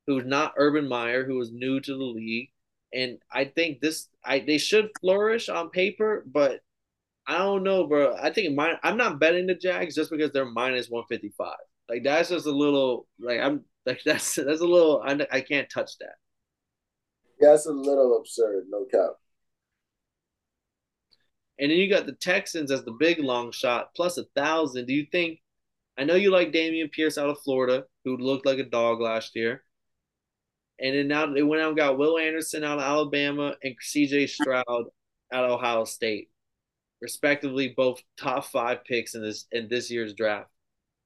who's 0.06 0.24
not 0.24 0.54
Urban 0.56 0.88
Meyer, 0.88 1.24
who 1.24 1.36
was 1.36 1.52
new 1.52 1.80
to 1.80 1.92
the 1.92 2.04
league. 2.04 2.50
And 2.92 3.18
I 3.32 3.46
think 3.46 3.80
this, 3.80 4.08
I 4.24 4.38
they 4.40 4.58
should 4.58 4.90
flourish 5.00 5.48
on 5.48 5.70
paper, 5.70 6.24
but 6.26 6.60
I 7.26 7.38
don't 7.38 7.62
know, 7.62 7.86
bro. 7.86 8.16
I 8.20 8.30
think 8.30 8.54
mine. 8.54 8.76
I'm 8.82 8.96
not 8.96 9.18
betting 9.18 9.46
the 9.46 9.54
Jags 9.54 9.94
just 9.94 10.10
because 10.10 10.30
they're 10.32 10.44
minus 10.44 10.90
155. 10.90 11.54
Like 11.88 12.04
that's 12.04 12.28
just 12.28 12.46
a 12.46 12.50
little, 12.50 13.06
like 13.18 13.40
I'm, 13.40 13.64
like 13.86 14.00
that's 14.04 14.34
that's 14.34 14.60
a 14.60 14.66
little. 14.66 15.02
I, 15.04 15.26
I 15.30 15.40
can't 15.40 15.68
touch 15.70 15.98
that. 15.98 16.14
Yeah, 17.40 17.50
that's 17.50 17.66
a 17.66 17.72
little 17.72 18.18
absurd. 18.18 18.64
No 18.68 18.84
cap. 18.84 19.16
And 21.58 21.70
then 21.70 21.78
you 21.78 21.88
got 21.88 22.06
the 22.06 22.12
Texans 22.12 22.70
as 22.70 22.84
the 22.84 22.96
big 22.98 23.20
long 23.20 23.52
shot 23.52 23.94
plus 23.94 24.18
a 24.18 24.24
thousand. 24.36 24.86
Do 24.86 24.92
you 24.92 25.06
think? 25.10 25.40
I 25.96 26.04
know 26.04 26.16
you 26.16 26.30
like 26.30 26.52
Dameon 26.52 26.90
Pierce 26.90 27.16
out 27.16 27.28
of 27.28 27.38
Florida, 27.40 27.84
who 28.04 28.16
looked 28.16 28.46
like 28.46 28.58
a 28.58 28.64
dog 28.64 29.00
last 29.00 29.36
year. 29.36 29.64
And 30.84 30.94
then 30.94 31.08
now 31.08 31.24
they 31.32 31.42
went 31.42 31.62
out 31.62 31.68
and 31.68 31.76
got 31.78 31.96
Will 31.96 32.18
Anderson 32.18 32.62
out 32.62 32.76
of 32.76 32.84
Alabama 32.84 33.56
and 33.64 33.74
CJ 33.82 34.28
Stroud 34.28 34.64
out 34.66 35.44
of 35.44 35.50
Ohio 35.50 35.84
State, 35.84 36.28
respectively, 37.00 37.72
both 37.74 38.02
top 38.18 38.44
five 38.44 38.84
picks 38.84 39.14
in 39.14 39.22
this 39.22 39.46
in 39.50 39.66
this 39.70 39.90
year's 39.90 40.12
draft. 40.12 40.50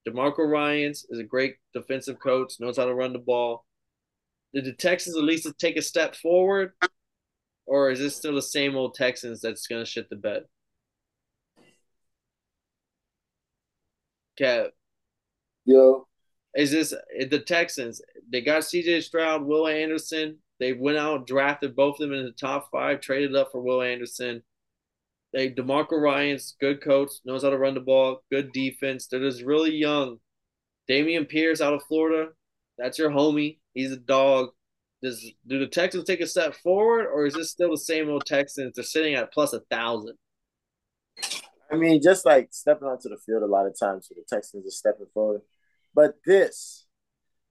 DeMarco 0.07 0.51
Ryans 0.51 1.07
is 1.11 1.21
a 1.21 1.25
great 1.25 1.59
defensive 1.75 2.19
coach, 2.19 2.55
knows 2.59 2.77
how 2.77 2.87
to 2.87 2.95
run 2.95 3.13
the 3.13 3.21
ball. 3.21 3.65
Did 4.53 4.65
the 4.65 4.73
Texans 4.73 5.17
at 5.17 5.23
least 5.23 5.47
take 5.61 5.77
a 5.77 5.83
step 5.83 6.17
forward, 6.17 6.73
or 7.65 7.93
is 7.93 8.01
this 8.01 8.17
still 8.17 8.35
the 8.35 8.43
same 8.43 8.75
old 8.75 8.95
Texans 8.97 9.41
that's 9.43 9.69
to 9.69 9.85
shit 9.85 10.11
the 10.11 10.17
bed? 10.17 10.43
Kev. 14.41 14.71
Yo 15.65 16.08
is 16.57 16.71
this 16.71 16.95
the 17.31 17.39
Texans? 17.41 18.01
They 18.31 18.41
got 18.41 18.65
C.J. 18.65 19.03
Stroud, 19.03 19.45
Will 19.45 19.67
Anderson. 19.67 20.39
They 20.59 20.73
went 20.73 20.99
out 20.99 21.27
drafted 21.27 21.77
both 21.77 22.01
of 22.01 22.09
them 22.09 22.19
in 22.19 22.25
the 22.25 22.33
top 22.33 22.69
five, 22.73 23.01
traded 23.01 23.37
up 23.37 23.53
for 23.53 23.61
Will 23.61 23.83
Anderson. 23.83 24.43
They 25.33 25.51
Demarco 25.51 26.01
Ryan's 26.01 26.57
good 26.61 26.83
coach, 26.83 27.11
knows 27.25 27.43
how 27.43 27.51
to 27.51 27.59
run 27.59 27.75
the 27.75 27.81
ball, 27.81 28.23
good 28.31 28.53
defense. 28.53 29.07
They're 29.07 29.21
just 29.21 29.43
really 29.43 29.75
young. 29.75 30.19
Dameon 30.89 31.29
Pierce 31.29 31.61
out 31.61 31.75
of 31.75 31.83
Florida, 31.83 32.31
that's 32.79 32.99
your 32.99 33.11
homie. 33.11 33.59
He's 33.75 33.93
a 33.93 33.97
dog. 33.97 34.51
Does 35.03 35.33
do 35.47 35.59
the 35.59 35.67
Texans 35.67 36.05
take 36.05 36.21
a 36.21 36.27
step 36.27 36.55
forward, 36.55 37.07
or 37.07 37.27
is 37.27 37.35
this 37.35 37.51
still 37.51 37.71
the 37.71 37.77
same 37.77 38.09
old 38.09 38.25
Texans? 38.27 38.73
They're 38.75 38.85
sitting 38.85 39.15
at 39.15 39.33
plus 39.33 39.53
a 39.53 39.61
thousand. 39.71 40.17
I 41.71 41.77
mean, 41.77 42.01
just 42.03 42.25
like 42.25 42.49
stepping 42.51 42.89
onto 42.89 43.09
the 43.09 43.19
field 43.25 43.43
a 43.43 43.47
lot 43.47 43.67
of 43.67 43.79
times 43.79 44.07
for 44.07 44.15
the 44.15 44.25
Texans 44.29 44.67
are 44.67 44.71
stepping 44.71 45.07
forward. 45.13 45.43
But 45.95 46.15
this 46.25 46.87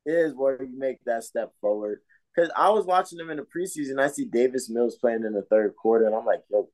is 0.06 0.34
where 0.36 0.62
you 0.62 0.78
make 0.78 1.04
that 1.06 1.24
step 1.24 1.52
forward. 1.62 2.00
Because 2.36 2.52
I 2.56 2.70
was 2.70 2.86
watching 2.86 3.18
them 3.18 3.30
in 3.30 3.38
the 3.38 3.44
preseason. 3.44 4.00
I 4.00 4.08
see 4.08 4.26
Davis 4.26 4.70
Mills 4.70 4.98
playing 4.98 5.24
in 5.26 5.34
the 5.34 5.42
third 5.50 5.76
quarter, 5.76 6.06
and 6.06 6.16
I'm 6.16 6.26
like, 6.26 6.44
yo, 6.52 6.70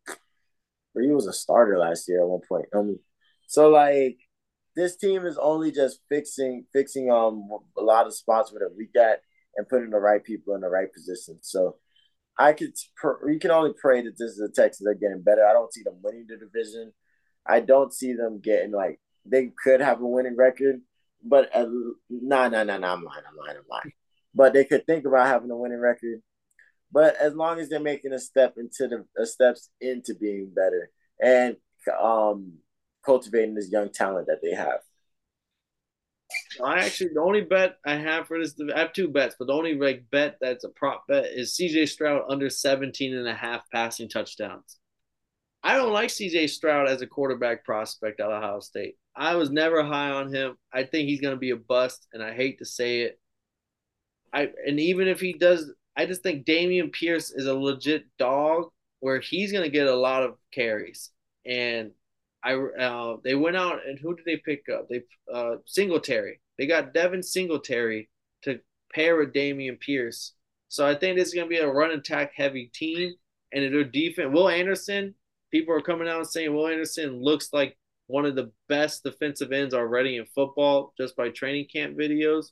he 1.01 1.09
was 1.11 1.27
a 1.27 1.33
starter 1.33 1.77
last 1.79 2.07
year 2.07 2.21
at 2.21 2.27
one 2.27 2.41
point. 2.47 2.65
Um, 2.75 2.99
so 3.47 3.69
like 3.69 4.17
this 4.75 4.95
team 4.95 5.25
is 5.25 5.37
only 5.37 5.71
just 5.71 5.99
fixing 6.09 6.65
fixing 6.73 7.11
um 7.11 7.49
a 7.77 7.81
lot 7.81 8.07
of 8.07 8.15
spots 8.15 8.51
where 8.51 8.67
they're 8.93 9.17
and 9.55 9.69
putting 9.69 9.91
the 9.91 9.99
right 9.99 10.23
people 10.23 10.55
in 10.55 10.61
the 10.61 10.69
right 10.69 10.91
position. 10.91 11.37
So 11.41 11.77
I 12.37 12.53
could 12.53 12.73
you 13.27 13.39
can 13.39 13.51
only 13.51 13.73
pray 13.79 14.01
that 14.01 14.17
this 14.17 14.31
is 14.31 14.37
the 14.37 14.49
Texans 14.49 14.87
are 14.87 14.95
getting 14.95 15.21
better. 15.21 15.45
I 15.45 15.53
don't 15.53 15.73
see 15.73 15.83
them 15.83 15.99
winning 16.01 16.25
the 16.27 16.37
division. 16.37 16.91
I 17.45 17.59
don't 17.59 17.93
see 17.93 18.13
them 18.13 18.39
getting 18.41 18.71
like 18.71 18.99
they 19.25 19.51
could 19.63 19.81
have 19.81 20.01
a 20.01 20.07
winning 20.07 20.35
record, 20.35 20.81
but 21.23 21.49
uh, 21.55 21.65
nah, 22.09 22.49
nah, 22.49 22.63
nah, 22.63 22.77
nah. 22.77 22.93
I'm 22.93 23.03
lying. 23.03 23.23
I'm 23.27 23.37
lying. 23.37 23.57
I'm 23.57 23.67
lying. 23.69 23.93
But 24.35 24.53
they 24.53 24.65
could 24.65 24.85
think 24.85 25.05
about 25.05 25.27
having 25.27 25.51
a 25.51 25.57
winning 25.57 25.79
record. 25.79 26.21
But 26.91 27.15
as 27.15 27.33
long 27.33 27.59
as 27.59 27.69
they're 27.69 27.79
making 27.79 28.13
a 28.13 28.19
step 28.19 28.55
into 28.57 28.87
the 28.87 29.05
uh, 29.21 29.25
steps 29.25 29.69
into 29.81 30.13
being 30.15 30.51
better 30.53 30.89
and 31.21 31.57
um 32.01 32.53
cultivating 33.05 33.55
this 33.55 33.71
young 33.71 33.89
talent 33.89 34.27
that 34.27 34.39
they 34.41 34.55
have. 34.55 34.79
I 36.63 36.79
actually 36.79 37.11
the 37.13 37.21
only 37.21 37.41
bet 37.41 37.77
I 37.85 37.95
have 37.95 38.27
for 38.27 38.39
this 38.39 38.55
I 38.73 38.79
have 38.79 38.93
two 38.93 39.07
bets, 39.07 39.35
but 39.37 39.47
the 39.47 39.53
only 39.53 39.75
like 39.75 40.05
bet 40.11 40.37
that's 40.39 40.63
a 40.63 40.69
prop 40.69 41.05
bet 41.07 41.25
is 41.25 41.57
CJ 41.59 41.89
Stroud 41.89 42.23
under 42.29 42.49
17 42.49 43.15
and 43.15 43.27
a 43.27 43.33
half 43.33 43.69
passing 43.71 44.09
touchdowns. 44.09 44.77
I 45.63 45.75
don't 45.75 45.93
like 45.93 46.09
CJ 46.09 46.49
Stroud 46.49 46.89
as 46.89 47.01
a 47.01 47.07
quarterback 47.07 47.65
prospect 47.65 48.19
at 48.19 48.29
Ohio 48.29 48.59
State. 48.59 48.95
I 49.15 49.35
was 49.35 49.49
never 49.51 49.83
high 49.83 50.09
on 50.09 50.33
him. 50.33 50.57
I 50.71 50.83
think 50.83 51.07
he's 51.07 51.21
going 51.21 51.35
to 51.35 51.39
be 51.39 51.51
a 51.51 51.55
bust, 51.55 52.07
and 52.13 52.23
I 52.23 52.33
hate 52.33 52.59
to 52.59 52.65
say 52.65 53.01
it. 53.01 53.19
I 54.33 54.49
and 54.65 54.79
even 54.79 55.07
if 55.07 55.19
he 55.19 55.33
does, 55.33 55.71
I 55.95 56.05
just 56.05 56.23
think 56.23 56.45
Dameon 56.45 56.91
Pierce 56.91 57.31
is 57.31 57.45
a 57.45 57.53
legit 57.53 58.05
dog 58.17 58.69
where 58.99 59.19
he's 59.19 59.51
going 59.51 59.63
to 59.63 59.69
get 59.69 59.87
a 59.87 59.95
lot 59.95 60.23
of 60.23 60.37
carries. 60.51 61.11
And 61.45 61.91
I 62.43 62.53
uh, 62.55 63.17
they 63.23 63.35
went 63.35 63.57
out 63.57 63.81
and 63.85 63.99
who 63.99 64.15
did 64.15 64.25
they 64.25 64.37
pick 64.37 64.63
up? 64.69 64.87
They 64.89 65.03
uh, 65.31 65.57
Singletary. 65.65 66.39
They 66.57 66.67
got 66.67 66.93
Devin 66.93 67.21
Singletary 67.21 68.09
to 68.43 68.59
pair 68.93 69.17
with 69.17 69.33
Dameon 69.33 69.79
Pierce. 69.79 70.33
So 70.69 70.87
I 70.87 70.95
think 70.95 71.17
this 71.17 71.27
is 71.27 71.33
going 71.33 71.45
to 71.45 71.49
be 71.49 71.57
a 71.57 71.67
run 71.67 71.91
attack 71.91 72.31
heavy 72.35 72.71
team. 72.73 73.13
And 73.51 73.71
their 73.71 73.83
defense, 73.83 74.33
Will 74.33 74.49
Anderson, 74.49 75.13
people 75.51 75.75
are 75.75 75.81
coming 75.81 76.07
out 76.07 76.17
and 76.17 76.27
saying 76.27 76.53
Will 76.53 76.67
Anderson 76.67 77.21
looks 77.21 77.49
like 77.53 77.77
one 78.07 78.25
of 78.25 78.35
the 78.35 78.51
best 78.67 79.03
defensive 79.03 79.51
ends 79.51 79.73
already 79.73 80.17
in 80.17 80.25
football 80.35 80.93
just 80.97 81.15
by 81.15 81.29
training 81.29 81.67
camp 81.71 81.97
videos. 81.97 82.47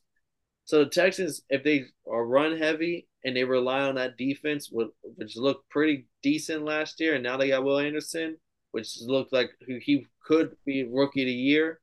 So 0.66 0.84
the 0.84 0.90
Texans, 0.90 1.42
if 1.50 1.64
they 1.64 1.86
are 2.10 2.26
run 2.26 2.58
heavy 2.58 3.08
and 3.24 3.36
they 3.36 3.44
rely 3.44 3.82
on 3.82 3.96
that 3.96 4.18
defense, 4.18 4.70
which 4.72 5.36
looked 5.36 5.70
pretty 5.70 6.08
decent 6.24 6.64
last 6.64 7.00
year, 7.00 7.16
and 7.16 7.24
now 7.24 7.38
they 7.38 7.50
got 7.50 7.64
Will 7.64 7.80
Anderson, 7.80 8.38
which 8.72 9.02
looked 9.02 9.34
like 9.34 9.52
he 9.68 10.08
could 10.26 10.56
be 10.66 10.88
rookie 10.90 11.24
of 11.24 11.28
the 11.28 11.34
year. 11.34 11.80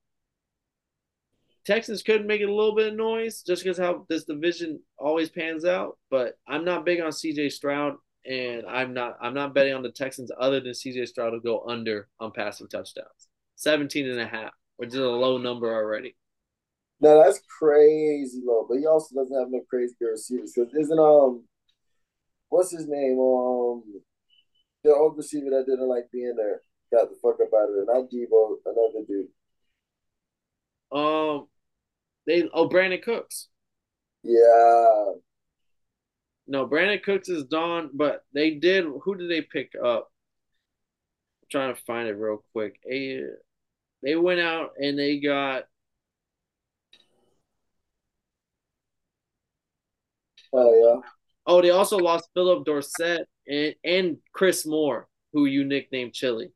Texans 1.65 2.03
could 2.03 2.25
make 2.25 2.41
it 2.41 2.49
a 2.49 2.55
little 2.55 2.75
bit 2.75 2.89
of 2.89 2.95
noise 2.95 3.43
just 3.43 3.63
because 3.63 3.77
how 3.77 4.07
this 4.09 4.25
division 4.25 4.81
always 4.99 5.29
pans 5.29 5.67
out. 5.67 5.99
But 6.11 6.39
I'm 6.47 6.65
not 6.65 6.87
big 6.87 7.01
on 7.01 7.11
CJ 7.11 7.53
Stroud, 7.53 7.97
and 8.25 8.65
I'm 8.67 8.95
not 8.95 9.19
I'm 9.21 9.35
not 9.35 9.55
betting 9.55 9.75
on 9.75 9.83
the 9.83 9.93
Texans 9.93 10.31
other 10.41 10.61
than 10.61 10.73
CJ 10.73 11.09
Stroud 11.09 11.33
to 11.33 11.41
go 11.41 11.65
under 11.69 12.09
on 12.21 12.33
passing 12.33 12.69
touchdowns. 12.69 13.28
17 13.59 14.09
and 14.09 14.21
a 14.21 14.27
half, 14.27 14.53
which 14.77 14.91
is 14.91 14.97
a 14.97 15.03
low 15.03 15.37
number 15.38 15.73
already. 15.73 16.17
No, 17.00 17.23
that's 17.23 17.41
crazy 17.59 18.41
low. 18.45 18.67
But 18.69 18.79
he 18.79 18.87
also 18.87 19.15
doesn't 19.15 19.38
have 19.38 19.50
no 19.50 19.61
crazy 19.69 19.95
receivers. 20.00 20.53
Because 20.55 20.73
isn't 20.75 20.99
um 20.99 21.45
what's 22.49 22.71
his 22.71 22.87
name? 22.88 23.19
Um 23.19 23.83
the 24.85 24.95
old 24.95 25.17
receiver 25.17 25.50
that 25.50 25.67
didn't 25.67 25.88
like 25.88 26.11
being 26.12 26.35
there 26.37 26.62
got 26.93 27.11
the 27.11 27.17
fuck 27.23 27.38
up 27.41 27.53
out 27.55 27.69
of 27.69 27.75
there. 27.75 27.85
Not 27.85 28.11
Deebo, 28.11 28.57
another 28.65 29.05
dude. 29.07 29.29
Um, 30.91 31.49
they 32.27 32.49
oh 32.53 32.69
Brandin 32.69 33.03
Cooks. 33.03 33.49
Yeah. 34.23 35.12
No, 36.47 36.67
Brandin 36.67 37.03
Cooks 37.03 37.29
is 37.29 37.45
done, 37.45 37.91
but 37.93 38.25
they 38.33 38.53
did. 38.53 38.85
Who 39.03 39.15
did 39.17 39.31
they 39.31 39.43
pick 39.43 39.73
up? 39.83 40.11
I'm 41.43 41.49
trying 41.50 41.75
to 41.75 41.83
find 41.83 42.09
it 42.09 42.15
real 42.15 42.43
quick. 42.53 42.81
They, 42.88 43.23
they 44.02 44.17
went 44.17 44.40
out 44.40 44.73
and 44.78 44.99
they 44.99 45.19
got. 45.19 45.64
Oh 50.52 50.75
yeah. 50.75 51.09
Oh, 51.47 51.62
they 51.62 51.71
also 51.71 51.99
lost 51.99 52.28
Phillip 52.35 52.64
Dorsett 52.64 53.28
and 53.47 53.75
and 53.85 54.19
Chris 54.33 54.67
Moore, 54.67 55.09
who 55.33 55.47
you 55.47 55.64
nicknamed 55.64 56.14
Chili. 56.14 56.52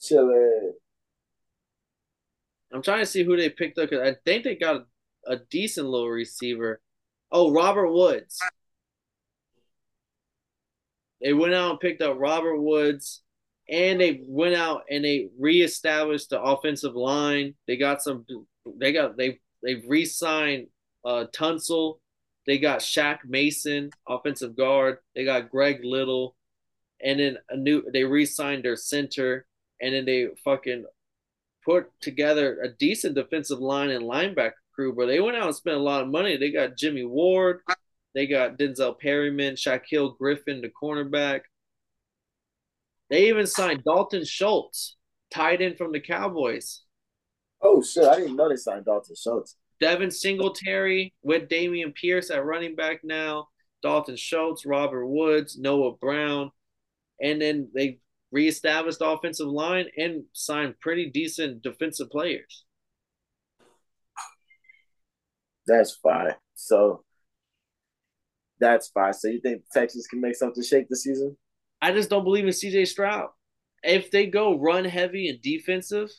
Chili. 0.00 0.70
I'm 2.72 2.82
trying 2.82 3.00
to 3.00 3.06
see 3.06 3.24
who 3.24 3.36
they 3.36 3.48
picked 3.48 3.78
up 3.78 3.88
because 3.88 4.06
I 4.06 4.16
think 4.24 4.44
they 4.44 4.54
got 4.54 4.76
a, 5.26 5.32
a 5.32 5.36
decent 5.50 5.88
little 5.88 6.08
receiver. 6.08 6.80
Oh, 7.32 7.50
Robert 7.52 7.90
Woods. 7.90 8.38
They 11.20 11.32
went 11.32 11.54
out 11.54 11.72
and 11.72 11.80
picked 11.80 12.02
up 12.02 12.16
Robert 12.18 12.60
Woods, 12.60 13.22
and 13.68 14.00
they 14.00 14.22
went 14.26 14.54
out 14.54 14.82
and 14.90 15.04
they 15.04 15.28
reestablished 15.38 16.30
the 16.30 16.40
offensive 16.40 16.94
line. 16.94 17.54
They 17.66 17.76
got 17.76 18.02
some. 18.02 18.24
They 18.78 18.92
got 18.92 19.16
they 19.16 19.38
they 19.62 19.82
re-signed 19.86 20.68
uh, 21.04 21.26
Tunsil. 21.34 21.98
They 22.46 22.58
got 22.58 22.80
Shaq 22.80 23.18
Mason, 23.26 23.90
offensive 24.08 24.56
guard. 24.56 24.98
They 25.14 25.24
got 25.24 25.50
Greg 25.50 25.80
Little, 25.84 26.34
and 27.02 27.20
then 27.20 27.38
a 27.50 27.56
new. 27.56 27.84
They 27.92 28.04
re-signed 28.04 28.64
their 28.64 28.76
center 28.76 29.46
and 29.80 29.94
then 29.94 30.04
they 30.04 30.28
fucking 30.44 30.84
put 31.64 31.86
together 32.00 32.60
a 32.62 32.68
decent 32.68 33.14
defensive 33.14 33.60
line 33.60 33.90
and 33.90 34.04
linebacker 34.04 34.52
crew. 34.74 34.94
But 34.94 35.06
they 35.06 35.20
went 35.20 35.36
out 35.36 35.46
and 35.46 35.54
spent 35.54 35.76
a 35.76 35.80
lot 35.80 36.02
of 36.02 36.08
money. 36.08 36.36
They 36.36 36.50
got 36.50 36.76
Jimmy 36.76 37.04
Ward, 37.04 37.60
they 38.14 38.26
got 38.26 38.58
Denzel 38.58 38.98
Perryman, 38.98 39.54
Shaquill 39.54 40.16
Griffin, 40.16 40.60
the 40.60 40.70
cornerback. 40.70 41.40
They 43.10 43.28
even 43.28 43.46
signed 43.46 43.84
Dalton 43.84 44.24
Schultz, 44.24 44.96
tied 45.32 45.60
in 45.60 45.76
from 45.76 45.92
the 45.92 46.00
Cowboys. 46.00 46.82
Oh 47.62 47.82
shit! 47.82 48.04
I 48.04 48.16
didn't 48.16 48.36
know 48.36 48.48
they 48.48 48.56
signed 48.56 48.84
Dalton 48.84 49.16
Schultz. 49.16 49.56
Devin 49.80 50.10
Singletary 50.10 51.14
with 51.22 51.48
Dameon 51.48 51.94
Pierce 51.94 52.30
at 52.30 52.44
running 52.44 52.74
back 52.74 53.00
now. 53.04 53.48
Dalton 53.82 54.16
Schultz, 54.16 54.66
Robert 54.66 55.06
Woods, 55.06 55.56
Noah 55.56 55.96
Brown, 55.96 56.50
and 57.20 57.40
then 57.40 57.70
they 57.74 58.00
reestablished 58.32 58.98
offensive 59.00 59.46
line 59.46 59.86
and 59.96 60.24
signed 60.32 60.74
pretty 60.80 61.10
decent 61.10 61.62
defensive 61.62 62.10
players. 62.10 62.64
That's 65.66 65.94
fine. 66.02 66.34
So 66.54 67.04
that's 68.58 68.88
fine. 68.88 69.12
So 69.12 69.28
you 69.28 69.40
think 69.40 69.62
Texas 69.72 70.06
can 70.06 70.20
make 70.20 70.34
something 70.34 70.62
shake 70.62 70.88
this 70.88 71.04
season? 71.04 71.36
I 71.80 71.92
just 71.92 72.10
don't 72.10 72.24
believe 72.24 72.44
in 72.44 72.50
CJ 72.50 72.88
Stroud. 72.88 73.28
If 73.82 74.10
they 74.10 74.26
go 74.26 74.58
run 74.58 74.84
heavy 74.84 75.28
and 75.28 75.40
defensive 75.40 76.10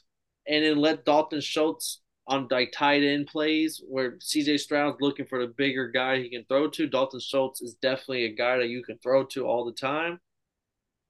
and 0.48 0.64
then 0.64 0.78
let 0.78 1.06
Dalton 1.06 1.42
Schultz 1.42 2.02
on 2.28 2.48
like 2.50 2.72
tight 2.72 3.04
end 3.04 3.28
plays 3.28 3.82
where 3.88 4.18
CJ 4.18 4.60
Stroud's 4.60 5.02
looking 5.02 5.26
for 5.26 5.40
the 5.40 5.54
bigger 5.58 5.90
guy 5.90 6.20
he 6.20 6.30
can 6.30 6.46
throw 6.46 6.70
to, 6.70 6.88
Dalton 6.88 7.20
Schultz 7.20 7.62
is 7.62 7.74
definitely 7.82 8.26
a 8.26 8.36
guy 8.36 8.58
that 8.58 8.70
you 8.70 8.84
can 8.84 8.98
throw 9.00 9.26
to 9.26 9.46
all 9.46 9.66
the 9.66 9.74
time 9.74 10.20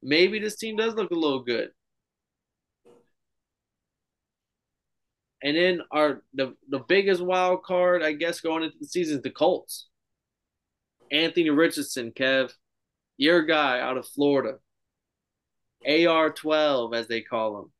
maybe 0.01 0.39
this 0.39 0.55
team 0.55 0.75
does 0.75 0.93
look 0.95 1.11
a 1.11 1.15
little 1.15 1.43
good. 1.43 1.71
And 5.41 5.55
then 5.55 5.81
our 5.91 6.21
the 6.33 6.55
the 6.69 6.79
biggest 6.79 7.21
wild 7.21 7.63
card, 7.63 8.03
I 8.03 8.11
guess, 8.11 8.41
going 8.41 8.63
into 8.63 8.77
the 8.79 8.87
season 8.87 9.17
is 9.17 9.23
the 9.23 9.29
Colts. 9.29 9.87
Anthony 11.11 11.49
Richardson, 11.49 12.11
Kev, 12.11 12.51
your 13.19 13.43
guy 13.43 13.79
out 13.79 13.97
of 13.97 14.07
Florida. 14.07 14.57
AR 15.87 16.31
twelve, 16.31 16.95
as 16.95 17.07
they 17.07 17.21
call 17.21 17.59
him. 17.59 17.71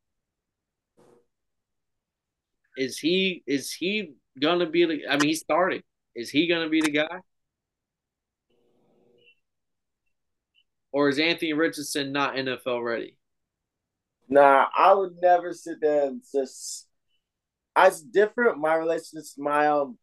Is 2.76 2.98
he 2.98 3.42
is 3.46 3.72
he 3.72 4.14
gonna 4.40 4.70
be 4.70 4.84
the 4.84 5.08
I 5.08 5.16
mean 5.16 5.28
he's 5.28 5.40
starting. 5.40 5.82
Is 6.14 6.30
he 6.30 6.46
gonna 6.46 6.68
be 6.68 6.80
the 6.80 6.92
guy? 6.92 7.20
or 10.92 11.08
is 11.08 11.18
Anthony 11.18 11.52
Richardson 11.52 12.12
not 12.12 12.34
NFL 12.34 12.84
ready? 12.84 13.16
Nah, 14.28 14.66
I 14.76 14.94
would 14.94 15.16
never 15.20 15.52
sit 15.52 15.80
there 15.80 16.06
and 16.06 16.22
just. 16.32 16.86
It's 17.76 18.00
different. 18.02 18.58
My 18.58 18.74
relationship, 18.74 19.24
my 19.38 19.68
um, 19.68 19.96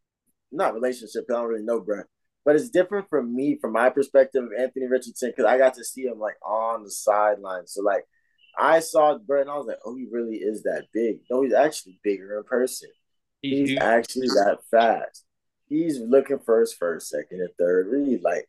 not 0.50 0.74
relationship. 0.74 1.26
I 1.30 1.34
don't 1.34 1.48
really 1.48 1.64
know, 1.64 1.80
bro. 1.80 2.02
But 2.48 2.56
it's 2.56 2.70
different 2.70 3.10
from 3.10 3.36
me, 3.36 3.58
from 3.60 3.74
my 3.74 3.90
perspective 3.90 4.42
of 4.42 4.52
Anthony 4.58 4.86
Richardson, 4.86 5.28
because 5.36 5.44
I 5.44 5.58
got 5.58 5.74
to 5.74 5.84
see 5.84 6.04
him 6.04 6.18
like 6.18 6.36
on 6.42 6.82
the 6.82 6.90
sideline. 6.90 7.66
So 7.66 7.82
like, 7.82 8.06
I 8.58 8.80
saw 8.80 9.18
Brett 9.18 9.42
and 9.42 9.50
I 9.50 9.58
was 9.58 9.66
like, 9.66 9.80
oh, 9.84 9.94
he 9.94 10.06
really 10.10 10.36
is 10.36 10.62
that 10.62 10.86
big. 10.94 11.18
No, 11.30 11.42
he's 11.42 11.52
actually 11.52 12.00
bigger 12.02 12.38
in 12.38 12.44
person. 12.44 12.88
He's, 13.42 13.68
he's 13.68 13.78
actually 13.78 14.28
that 14.28 14.60
fast. 14.70 15.26
He's 15.66 16.00
looking 16.00 16.38
for 16.38 16.60
his 16.60 16.72
first, 16.72 17.10
second, 17.10 17.42
and 17.42 17.50
third 17.58 17.88
read. 17.88 18.22
Like, 18.22 18.48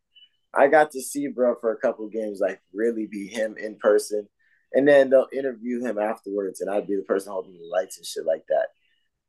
I 0.54 0.68
got 0.68 0.92
to 0.92 1.02
see 1.02 1.28
bro 1.28 1.56
for 1.60 1.74
a 1.74 1.78
couple 1.78 2.08
games, 2.08 2.40
like 2.40 2.62
really 2.74 3.06
be 3.06 3.28
him 3.28 3.58
in 3.58 3.80
person. 3.80 4.30
And 4.72 4.88
then 4.88 5.10
they'll 5.10 5.28
interview 5.34 5.84
him 5.84 6.00
afterwards, 6.00 6.62
and 6.62 6.70
I'd 6.70 6.88
be 6.88 6.96
the 6.96 7.02
person 7.02 7.34
holding 7.34 7.52
the 7.52 7.68
lights 7.70 7.98
and 7.98 8.06
shit 8.08 8.26
like 8.26 8.46
that. 8.48 8.68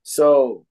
So 0.04 0.64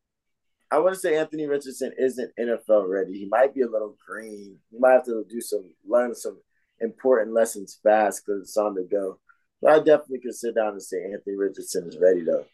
I 0.71 0.77
want 0.79 0.93
to 0.93 0.99
say 0.99 1.17
Anthony 1.17 1.47
Richardson 1.47 1.93
isn't 1.97 2.31
NFL 2.39 2.87
ready. 2.87 3.13
He 3.13 3.25
might 3.25 3.55
be 3.55 3.61
a 3.61 3.69
little 3.69 3.95
green. 4.05 4.57
He 4.71 4.77
might 4.77 4.93
have 4.93 5.05
to 5.05 5.25
do 5.29 5.41
some 5.41 5.65
learn 5.87 6.13
some 6.13 6.39
important 6.79 7.33
lessons 7.33 7.79
fast 7.81 8.23
because 8.25 8.43
it's 8.43 8.57
on 8.57 8.75
the 8.75 8.87
go. 8.89 9.19
But 9.61 9.71
I 9.71 9.77
definitely 9.79 10.19
could 10.19 10.35
sit 10.35 10.55
down 10.55 10.69
and 10.73 10.81
say 10.81 11.03
Anthony 11.11 11.35
Richardson 11.35 11.87
is 11.87 11.97
ready 11.97 12.23
though. 12.23 12.45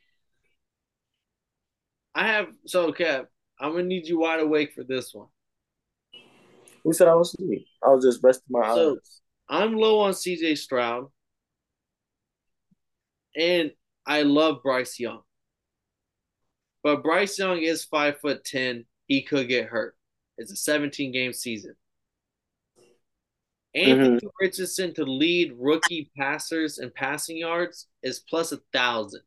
I 2.13 2.27
have 2.27 2.47
so 2.65 2.91
Kev, 2.93 3.27
I'm 3.59 3.71
gonna 3.71 3.83
need 3.83 4.07
you 4.07 4.19
wide 4.19 4.39
awake 4.39 4.73
for 4.73 4.83
this 4.83 5.13
one. 5.13 5.27
Who 6.83 6.93
said 6.93 7.07
I 7.07 7.15
was 7.15 7.33
asleep? 7.33 7.65
I 7.83 7.89
was 7.89 8.05
just 8.05 8.23
resting 8.23 8.45
my 8.49 8.73
so, 8.73 8.93
eyes. 8.93 9.21
I'm 9.49 9.75
low 9.75 9.99
on 9.99 10.13
CJ 10.13 10.57
Stroud. 10.57 11.07
And 13.35 13.71
I 14.05 14.21
love 14.21 14.63
Bryce 14.63 14.99
Young. 14.99 15.21
But 16.85 17.01
Bryce 17.01 17.39
Young 17.39 17.57
is 17.63 17.83
five 17.83 18.19
foot 18.19 18.45
ten. 18.45 18.85
He 19.07 19.23
could 19.23 19.47
get 19.47 19.65
hurt. 19.65 19.97
It's 20.37 20.51
a 20.51 20.55
17 20.55 21.11
game 21.11 21.33
season. 21.33 21.75
Anthony 23.73 24.17
mm-hmm. 24.17 24.27
Richardson 24.39 24.93
to 24.93 25.03
lead 25.03 25.53
rookie 25.57 26.11
passers 26.15 26.77
and 26.77 26.93
passing 26.93 27.37
yards 27.37 27.87
is 28.03 28.19
plus 28.19 28.51
a 28.51 28.59
thousand. 28.71 29.23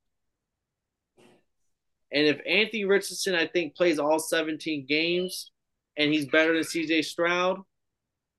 And 2.13 2.27
if 2.29 2.41
Anthony 2.49 2.85
Richardson, 2.85 3.35
I 3.35 3.49
think, 3.49 3.75
plays 3.75 3.99
all 3.99 4.21
17 4.21 4.87
games 4.89 5.51
and 5.97 6.13
he's 6.13 6.27
better 6.27 6.55
than 6.55 6.63
CJ 6.63 7.07
Stroud 7.07 7.59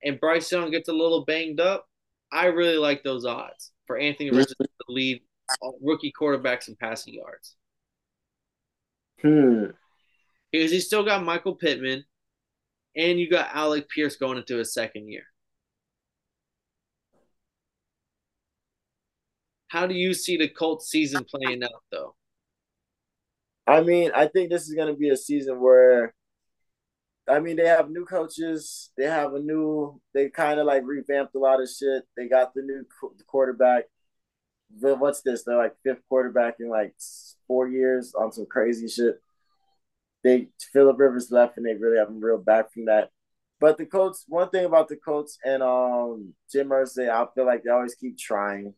and 0.02 0.18
Bryce 0.18 0.50
Young 0.50 0.70
gets 0.70 0.88
a 0.88 0.94
little 0.94 1.26
banged 1.26 1.60
up, 1.60 1.86
I 2.32 2.46
really 2.46 2.78
like 2.78 3.02
those 3.02 3.26
odds 3.26 3.70
for 3.86 3.98
Anthony 3.98 4.30
Richardson 4.30 4.56
to 4.60 4.84
lead 4.88 5.20
rookie 5.82 6.12
quarterbacks 6.18 6.68
in 6.68 6.76
passing 6.76 7.12
yards. 7.12 7.56
Hmm. 9.22 9.66
Because 10.50 10.70
he 10.70 10.80
still 10.80 11.04
got 11.04 11.24
Michael 11.24 11.54
Pittman, 11.54 12.04
and 12.96 13.20
you 13.20 13.30
got 13.30 13.54
Alec 13.54 13.88
Pierce 13.88 14.16
going 14.16 14.38
into 14.38 14.56
his 14.56 14.74
second 14.74 15.08
year. 15.08 15.24
How 19.68 19.86
do 19.86 19.94
you 19.94 20.14
see 20.14 20.36
the 20.36 20.48
Colts 20.48 20.90
season 20.90 21.24
playing 21.24 21.62
out, 21.62 21.82
though? 21.92 22.16
I 23.66 23.82
mean, 23.82 24.10
I 24.12 24.26
think 24.26 24.50
this 24.50 24.66
is 24.66 24.74
going 24.74 24.92
to 24.92 24.98
be 24.98 25.10
a 25.10 25.16
season 25.16 25.60
where, 25.60 26.12
I 27.28 27.38
mean, 27.38 27.54
they 27.54 27.66
have 27.66 27.88
new 27.88 28.04
coaches. 28.04 28.90
They 28.96 29.04
have 29.04 29.34
a 29.34 29.38
new, 29.38 30.00
they 30.12 30.28
kind 30.28 30.58
of 30.58 30.66
like 30.66 30.82
revamped 30.84 31.36
a 31.36 31.38
lot 31.38 31.62
of 31.62 31.68
shit. 31.68 32.02
They 32.16 32.26
got 32.26 32.52
the 32.52 32.62
new 32.62 32.84
quarterback. 33.28 33.84
What's 34.78 35.22
this? 35.22 35.44
They're 35.44 35.56
like 35.56 35.74
fifth 35.82 36.02
quarterback 36.08 36.56
in 36.60 36.68
like 36.68 36.94
four 37.46 37.68
years 37.68 38.14
on 38.14 38.32
some 38.32 38.46
crazy 38.46 38.88
shit. 38.88 39.20
They 40.22 40.48
Philip 40.72 40.98
Rivers 40.98 41.30
left, 41.30 41.56
and 41.56 41.66
they 41.66 41.74
really 41.74 41.98
haven't 41.98 42.20
real 42.20 42.38
back 42.38 42.72
from 42.72 42.86
that. 42.86 43.10
But 43.58 43.76
the 43.76 43.86
Colts, 43.86 44.24
one 44.28 44.48
thing 44.48 44.64
about 44.64 44.88
the 44.88 44.96
Colts 44.96 45.38
and 45.44 45.62
um 45.62 46.34
Jim 46.50 46.68
Irsay, 46.68 47.10
I 47.10 47.26
feel 47.34 47.46
like 47.46 47.62
they 47.62 47.70
always 47.70 47.94
keep 47.94 48.18
trying. 48.18 48.74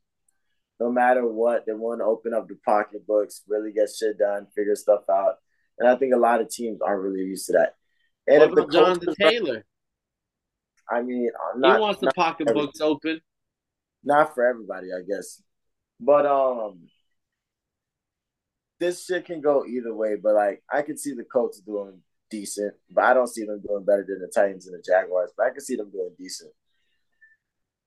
No 0.81 0.91
matter 0.91 1.27
what, 1.27 1.65
they 1.67 1.73
want 1.73 2.01
to 2.01 2.05
open 2.05 2.35
up 2.35 2.49
the 2.49 2.59
pocketbooks, 2.65 3.43
really 3.47 3.73
get 3.73 3.91
shit 3.97 4.19
done, 4.19 4.49
figure 4.57 4.75
stuff 4.75 5.03
out. 5.09 5.37
And 5.79 5.89
I 5.89 5.95
think 5.97 6.13
a 6.13 6.19
lot 6.19 6.41
of 6.41 6.49
teams 6.49 6.81
aren't 6.81 7.03
really 7.03 7.21
used 7.21 7.47
to 7.47 7.53
that. 7.53 7.75
And 8.27 8.41
what 8.41 8.53
about 8.53 8.73
Jonathan 8.73 9.15
Taylor? 9.15 9.65
I 10.91 11.03
mean, 11.03 11.31
not, 11.57 11.77
he 11.77 11.81
wants 11.81 12.01
the 12.01 12.11
pocketbooks 12.15 12.81
open. 12.81 13.21
Not 14.05 14.35
for 14.35 14.45
everybody, 14.45 14.89
I 14.89 15.03
guess. 15.07 15.41
But 16.05 16.27
um, 16.27 16.89
this 18.81 19.07
shit 19.07 19.27
can 19.27 19.41
go 19.41 19.65
either 19.65 19.95
way, 19.95 20.17
but 20.21 20.35
like 20.35 20.63
I 20.71 20.83
can 20.83 20.99
see 20.99 21.15
the 21.15 21.23
Colts 21.23 21.61
doing 21.61 22.01
decent, 22.29 22.75
but 22.91 23.05
I 23.05 23.15
don't 23.15 23.29
see 23.29 23.45
them 23.45 23.63
doing 23.65 23.85
better 23.85 24.05
than 24.07 24.21
the 24.21 24.27
Titans 24.27 24.67
and 24.67 24.77
the 24.77 24.83
Jaguars. 24.83 25.31
But 25.37 25.47
I 25.47 25.51
can 25.51 25.61
see 25.61 25.77
them 25.77 25.93
doing 25.93 26.11
decent. 26.19 26.51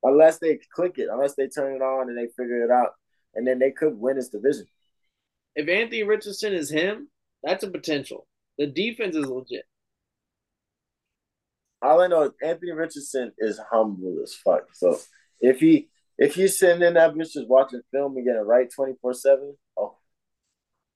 Unless 0.02 0.40
they 0.40 0.60
click 0.74 0.94
it, 0.98 1.10
unless 1.12 1.36
they 1.36 1.48
turn 1.48 1.76
it 1.76 1.82
on 1.82 2.08
and 2.08 2.18
they 2.18 2.28
figure 2.38 2.64
it 2.64 2.72
out, 2.72 2.92
and 3.34 3.46
then 3.46 3.60
they 3.60 3.72
could 3.72 4.00
win 4.00 4.16
this 4.16 4.30
division. 4.30 4.68
If 5.56 5.68
Anthony 5.68 6.04
Richardson 6.04 6.54
is 6.54 6.70
him, 6.70 7.10
that's 7.44 7.64
a 7.64 7.70
potential. 7.70 8.28
The 8.58 8.68
defense 8.68 9.16
is 9.18 9.28
legit. 9.28 9.64
All 11.82 12.00
I 12.00 12.08
know 12.08 12.24
is 12.24 12.32
Anthony 12.42 12.72
Richardson 12.72 13.34
is 13.38 13.60
humble 13.70 14.20
as 14.24 14.34
fuck. 14.34 14.74
So 14.74 14.98
if 15.42 15.60
he 15.60 15.90
if 16.18 16.36
he's 16.36 16.58
sitting 16.58 16.82
in 16.82 16.94
that 16.96 17.14
bitch 17.14 17.34
just 17.34 17.48
watching 17.48 17.82
film 17.92 18.16
and 18.16 18.26
getting 18.26 18.40
it 18.40 18.46
right 18.46 18.72
twenty 18.74 18.94
four 19.02 19.14
seven, 19.14 19.56
oh 19.78 19.98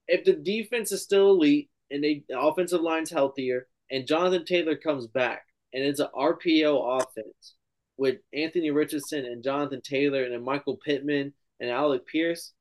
if 0.09 0.25
the 0.25 0.33
defense 0.33 0.91
is 0.91 1.03
still 1.03 1.29
elite 1.29 1.69
and 1.91 2.03
they, 2.03 2.23
the 2.27 2.39
offensive 2.39 2.81
line's 2.81 3.11
healthier 3.11 3.67
and 3.91 4.07
Jonathan 4.07 4.43
Taylor 4.43 4.75
comes 4.75 5.07
back 5.07 5.43
and 5.73 5.83
it's 5.83 5.99
an 5.99 6.07
RPO 6.15 7.01
offense 7.01 7.55
with 7.97 8.17
Anthony 8.33 8.71
Richardson 8.71 9.25
and 9.25 9.43
Jonathan 9.43 9.81
Taylor 9.81 10.23
and 10.23 10.43
Michael 10.43 10.77
Pittman 10.83 11.33
and 11.59 11.69
Alec 11.69 12.07
Pierce, 12.07 12.53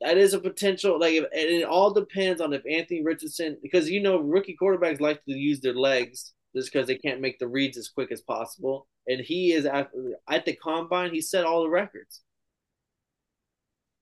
that 0.00 0.18
is 0.18 0.34
a 0.34 0.38
potential. 0.38 1.00
Like, 1.00 1.14
if, 1.14 1.24
and 1.24 1.32
it 1.32 1.64
all 1.64 1.92
depends 1.92 2.40
on 2.40 2.52
if 2.52 2.62
Anthony 2.70 3.02
Richardson, 3.02 3.56
because 3.62 3.88
you 3.88 4.02
know 4.02 4.18
rookie 4.18 4.56
quarterbacks 4.60 5.00
like 5.00 5.24
to 5.24 5.32
use 5.32 5.60
their 5.60 5.74
legs 5.74 6.34
just 6.56 6.72
because 6.72 6.86
they 6.86 6.96
can't 6.96 7.20
make 7.20 7.38
the 7.38 7.48
reads 7.48 7.76
as 7.76 7.88
quick 7.88 8.10
as 8.10 8.22
possible. 8.22 8.86
And 9.06 9.20
he 9.20 9.52
is 9.52 9.66
at, 9.66 9.90
at 10.28 10.44
the 10.44 10.54
combine. 10.54 11.12
He 11.12 11.20
set 11.20 11.44
all 11.44 11.62
the 11.62 11.70
records. 11.70 12.22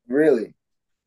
Really? 0.08 0.54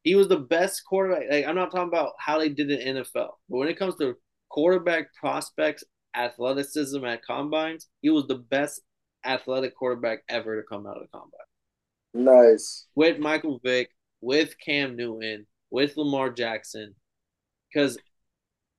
He 0.04 0.16
was 0.16 0.28
the 0.28 0.40
best 0.40 0.84
quarterback. 0.86 1.24
Like 1.30 1.46
I'm 1.46 1.56
not 1.56 1.72
talking 1.72 1.88
about 1.88 2.14
how 2.20 2.40
they 2.40 2.50
did 2.50 2.72
in 2.72 2.98
NFL, 2.98 3.32
but 3.50 3.58
when 3.58 3.68
it 3.68 3.80
comes 3.80 3.96
to 3.96 4.16
quarterback 4.50 5.14
prospects, 5.16 5.84
athleticism 6.16 7.04
at 7.06 7.24
combines, 7.24 7.88
he 8.02 8.10
was 8.10 8.28
the 8.28 8.36
best 8.36 8.82
athletic 9.26 9.76
quarterback 9.76 10.20
ever 10.30 10.60
to 10.60 10.68
come 10.68 10.88
out 10.88 10.98
of 10.98 11.04
the 11.04 11.10
combine. 11.10 11.32
Nice. 12.14 12.88
With 12.96 13.20
Michael 13.20 13.60
Vick, 13.64 13.90
with 14.22 14.56
Cam 14.64 14.96
Newton, 14.96 15.46
with 15.70 15.98
Lamar 15.98 16.32
Jackson, 16.32 16.96
because 17.72 17.98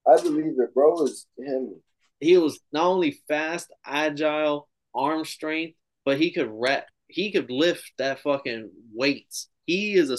I 0.06 0.20
believe 0.22 0.58
it, 0.58 0.74
bro. 0.74 1.04
Is 1.04 1.26
him. 1.38 1.74
He 2.20 2.36
was 2.36 2.60
not 2.72 2.84
only 2.84 3.20
fast, 3.28 3.72
agile, 3.84 4.68
arm 4.94 5.24
strength, 5.24 5.76
but 6.04 6.18
he 6.18 6.32
could 6.32 6.48
rep. 6.50 6.88
He 7.06 7.32
could 7.32 7.50
lift 7.50 7.92
that 7.98 8.20
fucking 8.20 8.70
weights 8.92 9.48
he 9.68 9.92
is 9.96 10.10
a 10.10 10.16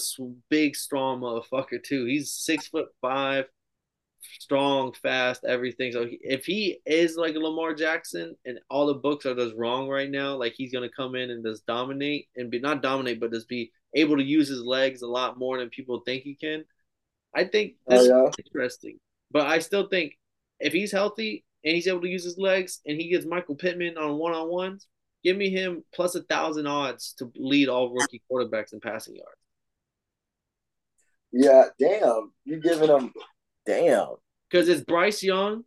big, 0.51 0.75
strong 0.75 1.21
motherfucker 1.21 1.83
too. 1.83 2.05
He's 2.05 2.31
six 2.31 2.67
foot 2.67 2.85
five, 3.01 3.45
strong, 4.21 4.93
fast, 5.01 5.43
everything. 5.43 5.91
So 5.91 6.05
if 6.07 6.45
he 6.45 6.77
is 6.85 7.17
like 7.17 7.33
Lamar 7.33 7.73
Jackson 7.73 8.35
and 8.45 8.59
all 8.69 8.85
the 8.85 8.93
books 8.93 9.25
are 9.25 9.33
just 9.33 9.55
wrong 9.55 9.89
right 9.89 10.09
now, 10.09 10.35
like 10.35 10.53
he's 10.55 10.71
gonna 10.71 10.89
come 10.95 11.15
in 11.15 11.31
and 11.31 11.43
just 11.43 11.65
dominate 11.65 12.27
and 12.35 12.51
be 12.51 12.59
not 12.59 12.83
dominate, 12.83 13.19
but 13.19 13.33
just 13.33 13.49
be 13.49 13.71
able 13.95 14.17
to 14.17 14.23
use 14.23 14.47
his 14.47 14.61
legs 14.61 15.01
a 15.01 15.07
lot 15.07 15.39
more 15.39 15.57
than 15.57 15.69
people 15.69 16.03
think 16.05 16.21
he 16.21 16.35
can. 16.35 16.63
I 17.35 17.45
think 17.45 17.73
oh, 17.87 17.97
this 17.97 18.07
oh, 18.11 18.25
yeah. 18.25 18.31
interesting, 18.45 18.99
but 19.31 19.47
I 19.47 19.57
still 19.57 19.89
think 19.89 20.13
if 20.59 20.73
he's 20.73 20.91
healthy 20.91 21.43
and 21.63 21.75
he's 21.75 21.87
able 21.87 22.01
to 22.01 22.09
use 22.09 22.23
his 22.23 22.37
legs 22.37 22.79
and 22.85 22.99
he 22.99 23.09
gets 23.09 23.25
Michael 23.25 23.55
Pittman 23.55 23.97
on 23.97 24.17
one 24.17 24.33
on 24.33 24.49
ones, 24.49 24.87
give 25.23 25.37
me 25.37 25.49
him 25.49 25.83
plus 25.93 26.15
a 26.15 26.23
thousand 26.23 26.67
odds 26.67 27.13
to 27.17 27.31
lead 27.35 27.69
all 27.69 27.93
rookie 27.93 28.21
quarterbacks 28.31 28.73
in 28.73 28.79
passing 28.79 29.15
yards. 29.15 29.39
Yeah, 31.31 31.65
damn. 31.79 32.31
You're 32.45 32.59
giving 32.59 32.89
him 32.89 33.13
damn. 33.65 34.15
Because 34.49 34.67
it's 34.67 34.83
Bryce 34.83 35.21
Young, 35.21 35.63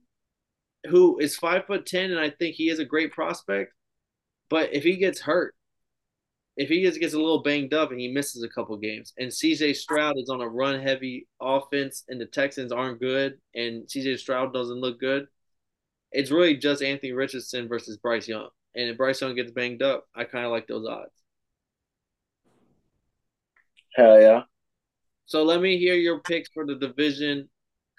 who 0.88 1.18
is 1.18 1.36
five 1.36 1.66
foot 1.66 1.86
ten, 1.86 2.10
and 2.10 2.18
I 2.18 2.30
think 2.30 2.56
he 2.56 2.68
is 2.68 2.78
a 2.78 2.84
great 2.84 3.12
prospect. 3.12 3.72
But 4.50 4.74
if 4.74 4.82
he 4.82 4.96
gets 4.96 5.20
hurt, 5.20 5.54
if 6.56 6.68
he 6.68 6.82
just 6.82 7.00
gets 7.00 7.14
a 7.14 7.18
little 7.18 7.42
banged 7.42 7.72
up 7.72 7.90
and 7.90 8.00
he 8.00 8.08
misses 8.08 8.42
a 8.42 8.48
couple 8.48 8.76
games, 8.76 9.12
and 9.18 9.30
CJ 9.30 9.76
Stroud 9.76 10.18
is 10.18 10.28
on 10.28 10.40
a 10.40 10.48
run 10.48 10.80
heavy 10.80 11.26
offense 11.40 12.04
and 12.08 12.20
the 12.20 12.26
Texans 12.26 12.72
aren't 12.72 13.00
good 13.00 13.38
and 13.54 13.84
CJ 13.84 14.18
Stroud 14.18 14.52
doesn't 14.52 14.80
look 14.80 15.00
good, 15.00 15.26
it's 16.12 16.30
really 16.30 16.56
just 16.56 16.82
Anthony 16.82 17.12
Richardson 17.12 17.68
versus 17.68 17.96
Bryce 17.96 18.28
Young. 18.28 18.48
And 18.74 18.88
if 18.88 18.96
Bryce 18.96 19.20
Young 19.20 19.34
gets 19.34 19.52
banged 19.52 19.82
up, 19.82 20.06
I 20.14 20.24
kind 20.24 20.44
of 20.44 20.52
like 20.52 20.66
those 20.66 20.86
odds. 20.86 21.12
Hell 23.94 24.20
yeah. 24.20 24.42
So 25.26 25.42
let 25.42 25.60
me 25.60 25.78
hear 25.78 25.94
your 25.94 26.20
picks 26.20 26.48
for 26.50 26.66
the 26.66 26.76
division. 26.76 27.48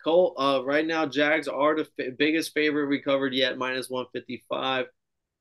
Cole, 0.03 0.35
uh, 0.37 0.61
right 0.65 0.85
now, 0.85 1.05
Jags 1.05 1.47
are 1.47 1.75
the 1.75 1.87
f- 1.99 2.17
biggest 2.17 2.53
favorite 2.53 2.87
recovered 2.87 3.33
yet, 3.33 3.57
minus 3.57 3.89
155. 3.89 4.87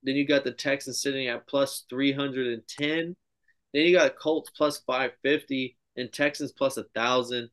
Then 0.03 0.15
you 0.15 0.25
got 0.25 0.43
the 0.43 0.51
Texans 0.51 1.01
sitting 1.01 1.27
at 1.27 1.47
plus 1.47 1.85
310. 1.89 3.15
Then 3.73 3.85
you 3.85 3.95
got 3.95 4.17
Colts 4.17 4.51
plus 4.55 4.79
550 4.79 5.77
and 5.97 6.11
Texans 6.11 6.51
plus 6.51 6.77
a 6.77 6.83
thousand. 6.95 7.49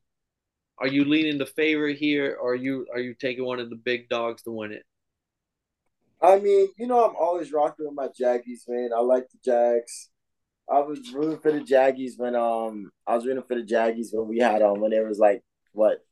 Are 0.79 0.87
you 0.87 1.05
leaning 1.05 1.39
the 1.39 1.47
favorite 1.47 1.99
here, 1.99 2.37
or 2.41 2.53
are 2.53 2.57
you 2.57 2.87
are 2.93 3.01
you 3.01 3.15
taking 3.15 3.45
one 3.45 3.61
of 3.61 3.71
the 3.71 3.77
big 3.77 4.09
dogs 4.09 4.43
to 4.43 4.51
win 4.51 4.73
it? 4.73 4.85
I 6.23 6.39
mean, 6.39 6.69
you 6.79 6.87
know, 6.87 7.05
I'm 7.05 7.17
always 7.17 7.53
rocking 7.53 7.87
with 7.87 7.95
my 7.95 8.09
Jaggies, 8.09 8.69
man. 8.69 8.91
I 8.95 9.01
like 9.01 9.27
the 9.31 9.39
Jags. 9.45 10.11
I 10.71 10.81
was 10.81 11.13
rooting 11.13 11.41
for 11.41 11.53
the 11.53 11.61
Jaggies 11.61 12.13
when 12.19 12.35
um 12.37 12.91
I 13.07 13.17
was 13.17 13.27
rooting 13.27 13.43
for 13.49 13.57
the 13.57 13.63
Jaggies 13.63 14.09
when 14.13 14.29
we 14.29 14.39
had 14.39 14.63
um 14.63 14.81
when 14.81 14.93
it 14.93 15.07
was 15.07 15.19
like 15.19 15.43
what 15.73 16.05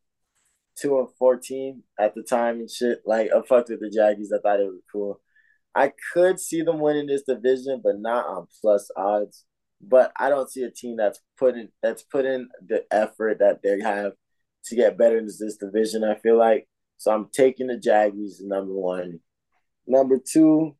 two 0.76 0.98
and 0.98 1.08
fourteen 1.18 1.82
at 1.98 2.14
the 2.14 2.22
time 2.22 2.60
and 2.60 2.70
shit. 2.70 3.02
Like 3.06 3.30
I 3.32 3.42
fucked 3.42 3.70
with 3.70 3.80
the 3.80 3.90
Jaggies. 3.96 4.36
I 4.36 4.40
thought 4.40 4.60
it 4.60 4.66
was 4.66 4.82
cool. 4.90 5.20
I 5.74 5.92
could 6.12 6.40
see 6.40 6.62
them 6.62 6.80
winning 6.80 7.06
this 7.06 7.22
division, 7.22 7.80
but 7.84 8.00
not 8.00 8.26
on 8.26 8.48
plus 8.60 8.90
odds. 8.96 9.44
But 9.80 10.12
I 10.18 10.28
don't 10.28 10.50
see 10.50 10.62
a 10.64 10.70
team 10.70 10.96
that's 10.96 11.20
putting 11.38 11.68
that's 11.82 12.02
putting 12.02 12.48
the 12.66 12.84
effort 12.90 13.38
that 13.40 13.62
they 13.62 13.80
have 13.80 14.12
to 14.66 14.76
get 14.76 14.98
better 14.98 15.18
in 15.18 15.26
this 15.26 15.56
division. 15.56 16.02
I 16.04 16.16
feel 16.16 16.38
like 16.38 16.66
so. 16.96 17.12
I'm 17.12 17.28
taking 17.32 17.68
the 17.68 17.76
Jaggies 17.76 18.42
number 18.42 18.72
one. 18.74 19.20
Number 19.88 20.18
two, 20.18 20.76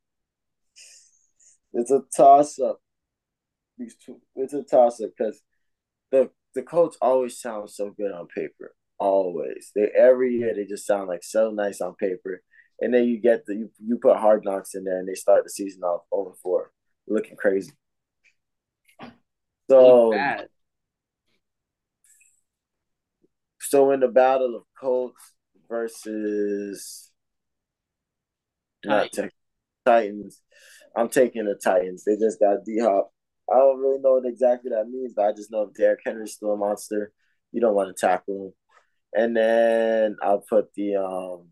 it's 1.73 1.91
a 1.91 2.03
toss 2.15 2.59
up. 2.59 2.81
It's 3.79 4.53
a 4.53 4.63
toss 4.63 5.01
up 5.01 5.11
because 5.17 5.41
the 6.11 6.31
the 6.55 6.63
Colts 6.63 6.99
always 7.01 7.41
sound 7.41 7.71
so 7.71 7.91
good 7.91 8.13
on 8.13 8.27
paper. 8.27 8.75
Always, 8.99 9.71
they 9.75 9.89
every 9.97 10.37
year 10.37 10.55
they 10.55 10.67
just 10.67 10.87
sound 10.87 11.09
like 11.09 11.25
so 11.25 11.51
nice 11.51 11.81
on 11.81 11.95
paper, 11.95 12.43
and 12.81 12.93
then 12.93 13.05
you 13.05 13.19
get 13.19 13.47
the 13.47 13.55
you, 13.55 13.71
you 13.79 13.97
put 13.97 14.19
hard 14.19 14.45
knocks 14.45 14.75
in 14.75 14.85
there, 14.85 14.99
and 14.99 15.09
they 15.09 15.15
start 15.15 15.45
the 15.45 15.51
season 15.51 15.83
off 15.85 16.03
oh 16.13 16.21
over 16.21 16.35
four, 16.43 16.71
looking 17.07 17.37
crazy. 17.37 17.73
So 19.71 20.13
so 23.61 23.91
in 23.93 24.01
the 24.01 24.09
battle 24.09 24.55
of 24.55 24.65
Colts 24.79 25.33
versus 25.71 27.08
not 28.85 29.11
Titans, 29.85 30.43
I'm 30.97 31.09
taking 31.09 31.45
the 31.45 31.55
Titans. 31.55 32.05
They 32.05 32.17
just 32.17 32.41
got 32.41 32.65
D 32.65 32.79
Hop. 32.81 33.13
I 33.51 33.57
don't 33.57 33.81
really 33.81 34.01
know 34.01 34.15
what 34.15 34.27
exactly 34.27 34.71
that 34.71 34.89
means, 34.89 35.13
but 35.15 35.27
I 35.27 35.33
just 35.33 35.51
know 35.51 35.63
if 35.63 35.75
Derrick 35.75 36.01
Henry's 36.05 36.35
still 36.35 36.53
a 36.53 36.57
monster, 36.57 37.13
you 37.53 37.61
don't 37.61 37.75
want 37.75 37.95
to 37.95 38.07
tackle 38.07 38.47
him. 38.47 38.53
And 39.15 39.37
then 39.37 40.17
I'll 40.23 40.45
put 40.49 40.75
the 40.75 40.97
um 40.97 41.49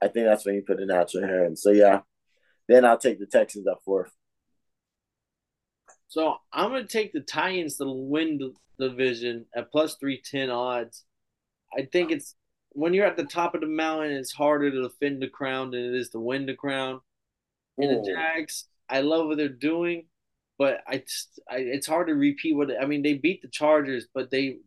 I 0.00 0.08
think 0.08 0.26
that's 0.26 0.44
when 0.44 0.54
you 0.54 0.62
put 0.62 0.78
the 0.78 0.86
natural 0.86 1.26
hair 1.26 1.44
in. 1.44 1.56
So 1.56 1.70
yeah. 1.70 2.00
Then 2.68 2.84
I'll 2.84 2.98
take 2.98 3.18
the 3.18 3.26
Texans 3.26 3.66
at 3.66 3.82
fourth. 3.84 4.12
So 6.08 6.36
I'm 6.52 6.70
going 6.70 6.86
to 6.86 6.88
take 6.88 7.12
the 7.12 7.20
Titans 7.20 7.76
to 7.78 7.86
win 7.86 8.38
the 8.38 8.52
division 8.88 9.46
at 9.54 9.70
plus 9.70 9.96
310 9.96 10.50
odds. 10.50 11.04
I 11.76 11.82
think 11.90 12.10
it's 12.10 12.34
when 12.78 12.94
you're 12.94 13.06
at 13.06 13.16
the 13.16 13.24
top 13.24 13.56
of 13.56 13.60
the 13.60 13.66
mountain, 13.66 14.12
it's 14.12 14.30
harder 14.30 14.70
to 14.70 14.82
defend 14.82 15.20
the 15.20 15.28
crown 15.28 15.72
than 15.72 15.80
it 15.80 15.94
is 15.94 16.10
to 16.10 16.20
win 16.20 16.46
the 16.46 16.54
crown. 16.54 17.00
And 17.76 17.90
the 17.90 18.12
Jags, 18.12 18.64
I 18.88 19.00
love 19.00 19.26
what 19.26 19.36
they're 19.36 19.48
doing, 19.48 20.06
but 20.58 20.80
I, 20.86 20.98
just, 20.98 21.40
I 21.50 21.56
it's 21.56 21.88
hard 21.88 22.06
to 22.06 22.14
repeat 22.14 22.54
what 22.54 22.70
I 22.80 22.86
mean. 22.86 23.02
They 23.02 23.14
beat 23.14 23.42
the 23.42 23.48
Chargers, 23.48 24.06
but 24.14 24.30
they 24.30 24.58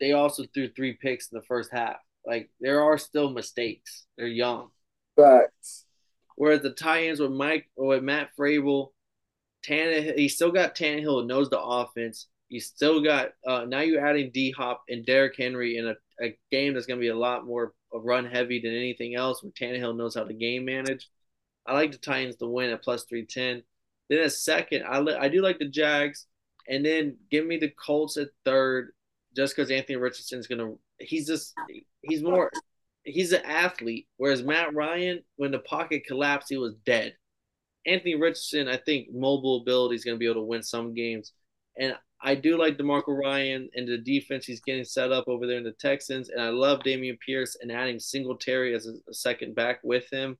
they 0.00 0.12
also 0.12 0.44
threw 0.52 0.68
three 0.68 0.94
picks 0.94 1.30
in 1.32 1.36
the 1.36 1.44
first 1.44 1.70
half. 1.72 1.96
Like 2.26 2.50
there 2.60 2.82
are 2.82 2.98
still 2.98 3.30
mistakes. 3.30 4.04
They're 4.18 4.26
young. 4.26 4.68
Facts. 5.16 5.86
Whereas 6.36 6.60
the 6.60 6.72
Titans 6.72 7.20
with 7.20 7.32
Mike 7.32 7.70
or 7.74 7.88
with 7.88 8.02
Matt 8.02 8.30
Vrabel, 8.38 8.92
Tannehill, 9.66 10.18
he 10.18 10.28
still 10.28 10.52
got 10.52 10.74
Tannehill 10.74 11.26
knows 11.26 11.48
the 11.48 11.60
offense. 11.60 12.26
You 12.48 12.60
still 12.60 13.02
got 13.02 13.30
uh, 13.46 13.64
now 13.64 13.80
you're 13.80 14.06
adding 14.06 14.30
D 14.32 14.52
Hop 14.52 14.82
and 14.88 15.04
Derrick 15.04 15.34
Henry 15.36 15.78
in 15.78 15.88
a, 15.88 15.94
a 16.24 16.36
game 16.50 16.74
that's 16.74 16.86
going 16.86 16.98
to 17.00 17.04
be 17.04 17.08
a 17.08 17.16
lot 17.16 17.46
more 17.46 17.72
run 17.92 18.24
heavy 18.24 18.60
than 18.60 18.74
anything 18.74 19.14
else. 19.14 19.42
Where 19.42 19.52
Tannehill 19.52 19.96
knows 19.96 20.14
how 20.14 20.24
to 20.24 20.34
game 20.34 20.64
manage. 20.64 21.08
I 21.66 21.74
like 21.74 21.92
the 21.92 21.98
Titans 21.98 22.36
to 22.36 22.46
win 22.46 22.70
at 22.70 22.82
plus 22.82 23.04
three 23.04 23.26
ten. 23.26 23.62
Then 24.08 24.20
a 24.20 24.30
second, 24.30 24.84
I 24.88 25.00
li- 25.00 25.18
I 25.18 25.28
do 25.28 25.42
like 25.42 25.58
the 25.58 25.68
Jags, 25.68 26.26
and 26.68 26.86
then 26.86 27.16
give 27.30 27.44
me 27.44 27.56
the 27.56 27.70
Colts 27.70 28.16
at 28.16 28.28
third, 28.44 28.92
just 29.34 29.56
because 29.56 29.70
Anthony 29.70 29.96
Richardson's 29.96 30.46
gonna. 30.46 30.74
He's 30.98 31.26
just 31.26 31.52
he's 32.02 32.22
more 32.22 32.50
he's 33.06 33.32
an 33.32 33.42
athlete, 33.44 34.08
whereas 34.16 34.42
Matt 34.42 34.74
Ryan, 34.74 35.22
when 35.36 35.52
the 35.52 35.60
pocket 35.60 36.04
collapsed, 36.06 36.48
he 36.50 36.58
was 36.58 36.74
dead. 36.84 37.14
Anthony 37.86 38.16
Richardson, 38.16 38.68
I 38.68 38.76
think 38.76 39.08
mobile 39.12 39.62
ability 39.62 39.94
is 39.94 40.04
going 40.04 40.16
to 40.16 40.18
be 40.18 40.26
able 40.26 40.42
to 40.42 40.46
win 40.46 40.62
some 40.62 40.92
games. 40.92 41.32
And 41.78 41.94
I 42.20 42.34
do 42.34 42.58
like 42.58 42.78
DeMarco 42.78 43.08
Ryan 43.08 43.68
and 43.74 43.86
the 43.86 43.98
defense 43.98 44.46
he's 44.46 44.60
getting 44.60 44.84
set 44.84 45.12
up 45.12 45.28
over 45.28 45.46
there 45.46 45.58
in 45.58 45.64
the 45.64 45.72
Texans. 45.72 46.30
And 46.30 46.40
I 46.40 46.48
love 46.48 46.80
Dameon 46.80 47.18
Pierce 47.20 47.56
and 47.60 47.70
adding 47.70 47.98
Singletary 47.98 48.74
as 48.74 48.86
a, 48.86 49.12
second 49.12 49.54
back 49.54 49.80
with 49.82 50.10
him. 50.10 50.38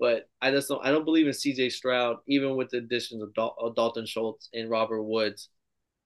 But 0.00 0.28
I 0.40 0.50
just 0.50 0.68
don't 0.68 0.84
I 0.84 0.90
don't 0.90 1.04
believe 1.04 1.26
in 1.26 1.32
CJ 1.32 1.70
Stroud, 1.70 2.16
even 2.26 2.56
with 2.56 2.70
the 2.70 2.78
additions 2.78 3.22
of, 3.22 3.32
Dal- 3.34 3.54
of 3.58 3.76
Dalton 3.76 4.04
Schultz 4.04 4.48
and 4.52 4.68
Robert 4.68 5.02
Woods. 5.02 5.48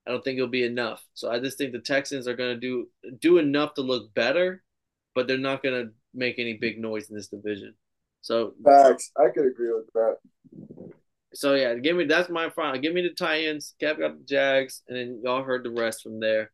I 0.07 0.11
don't 0.11 0.23
think 0.23 0.37
it'll 0.37 0.49
be 0.49 0.65
enough. 0.65 1.03
So 1.15 1.31
I 1.31 1.41
just 1.41 1.57
think 1.57 1.73
the 1.73 1.81
Texans 1.81 2.29
are 2.29 2.37
going 2.37 2.55
to 2.55 2.61
do 2.61 2.89
do 3.21 3.39
enough 3.39 3.75
to 3.75 3.81
look 3.81 4.13
better, 4.15 4.63
but 5.15 5.27
they're 5.27 5.39
not 5.39 5.63
going 5.63 5.87
to 5.87 5.93
make 6.13 6.39
any 6.39 6.55
big 6.55 6.79
noise 6.79 7.09
in 7.09 7.17
this 7.17 7.29
division. 7.29 7.75
So 8.21 8.55
I 9.17 9.31
could 9.31 9.47
agree 9.47 9.73
with 9.73 9.91
that. 9.95 10.17
So 11.37 11.55
yeah, 11.55 11.75
give 11.75 11.97
me 11.97 12.05
that's 12.05 12.31
my 12.31 12.49
final. 12.49 12.81
Give 12.81 12.95
me 12.95 13.03
the 13.03 13.11
Titans. 13.11 13.75
Cap 13.79 13.99
got 13.99 14.19
the 14.19 14.25
Jags, 14.25 14.83
and 14.89 14.97
then 14.97 15.21
y'all 15.23 15.43
heard 15.43 15.65
the 15.65 15.71
rest 15.71 16.03
from 16.03 16.19
there. 16.19 16.51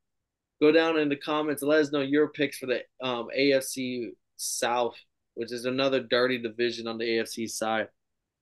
Go 0.60 0.72
down 0.72 0.98
in 0.98 1.08
the 1.08 1.16
comments. 1.16 1.62
Let 1.62 1.80
us 1.80 1.92
know 1.92 2.00
your 2.00 2.28
picks 2.28 2.58
for 2.58 2.66
the 2.66 2.80
um, 3.00 3.28
AFC 3.36 4.10
South, 4.36 4.96
which 5.34 5.52
is 5.52 5.66
another 5.66 6.00
dirty 6.00 6.36
division 6.36 6.88
on 6.88 6.98
the 6.98 7.04
AFC 7.04 7.48
side. 7.48 7.88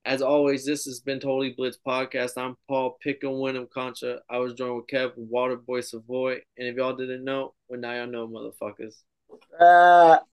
As 0.03 0.23
always, 0.23 0.65
this 0.65 0.85
has 0.85 0.99
been 0.99 1.19
Totally 1.19 1.53
Blitz 1.55 1.77
Podcast. 1.87 2.31
I'm 2.37 2.57
Paul 2.67 2.97
Pick'em 3.05 3.39
Winham 3.39 3.69
Concha. 3.69 4.21
I 4.27 4.39
was 4.39 4.55
joined 4.55 4.77
with 4.77 4.87
Kev 4.87 5.11
Waterboy 5.15 5.83
Savoy. 5.83 6.41
And 6.57 6.67
if 6.67 6.75
y'all 6.75 6.95
didn't 6.95 7.23
know, 7.23 7.53
well 7.69 7.79
now 7.79 7.93
y'all 7.93 8.07
know, 8.07 8.27
motherfuckers. 8.27 8.95
Uh 9.59 10.17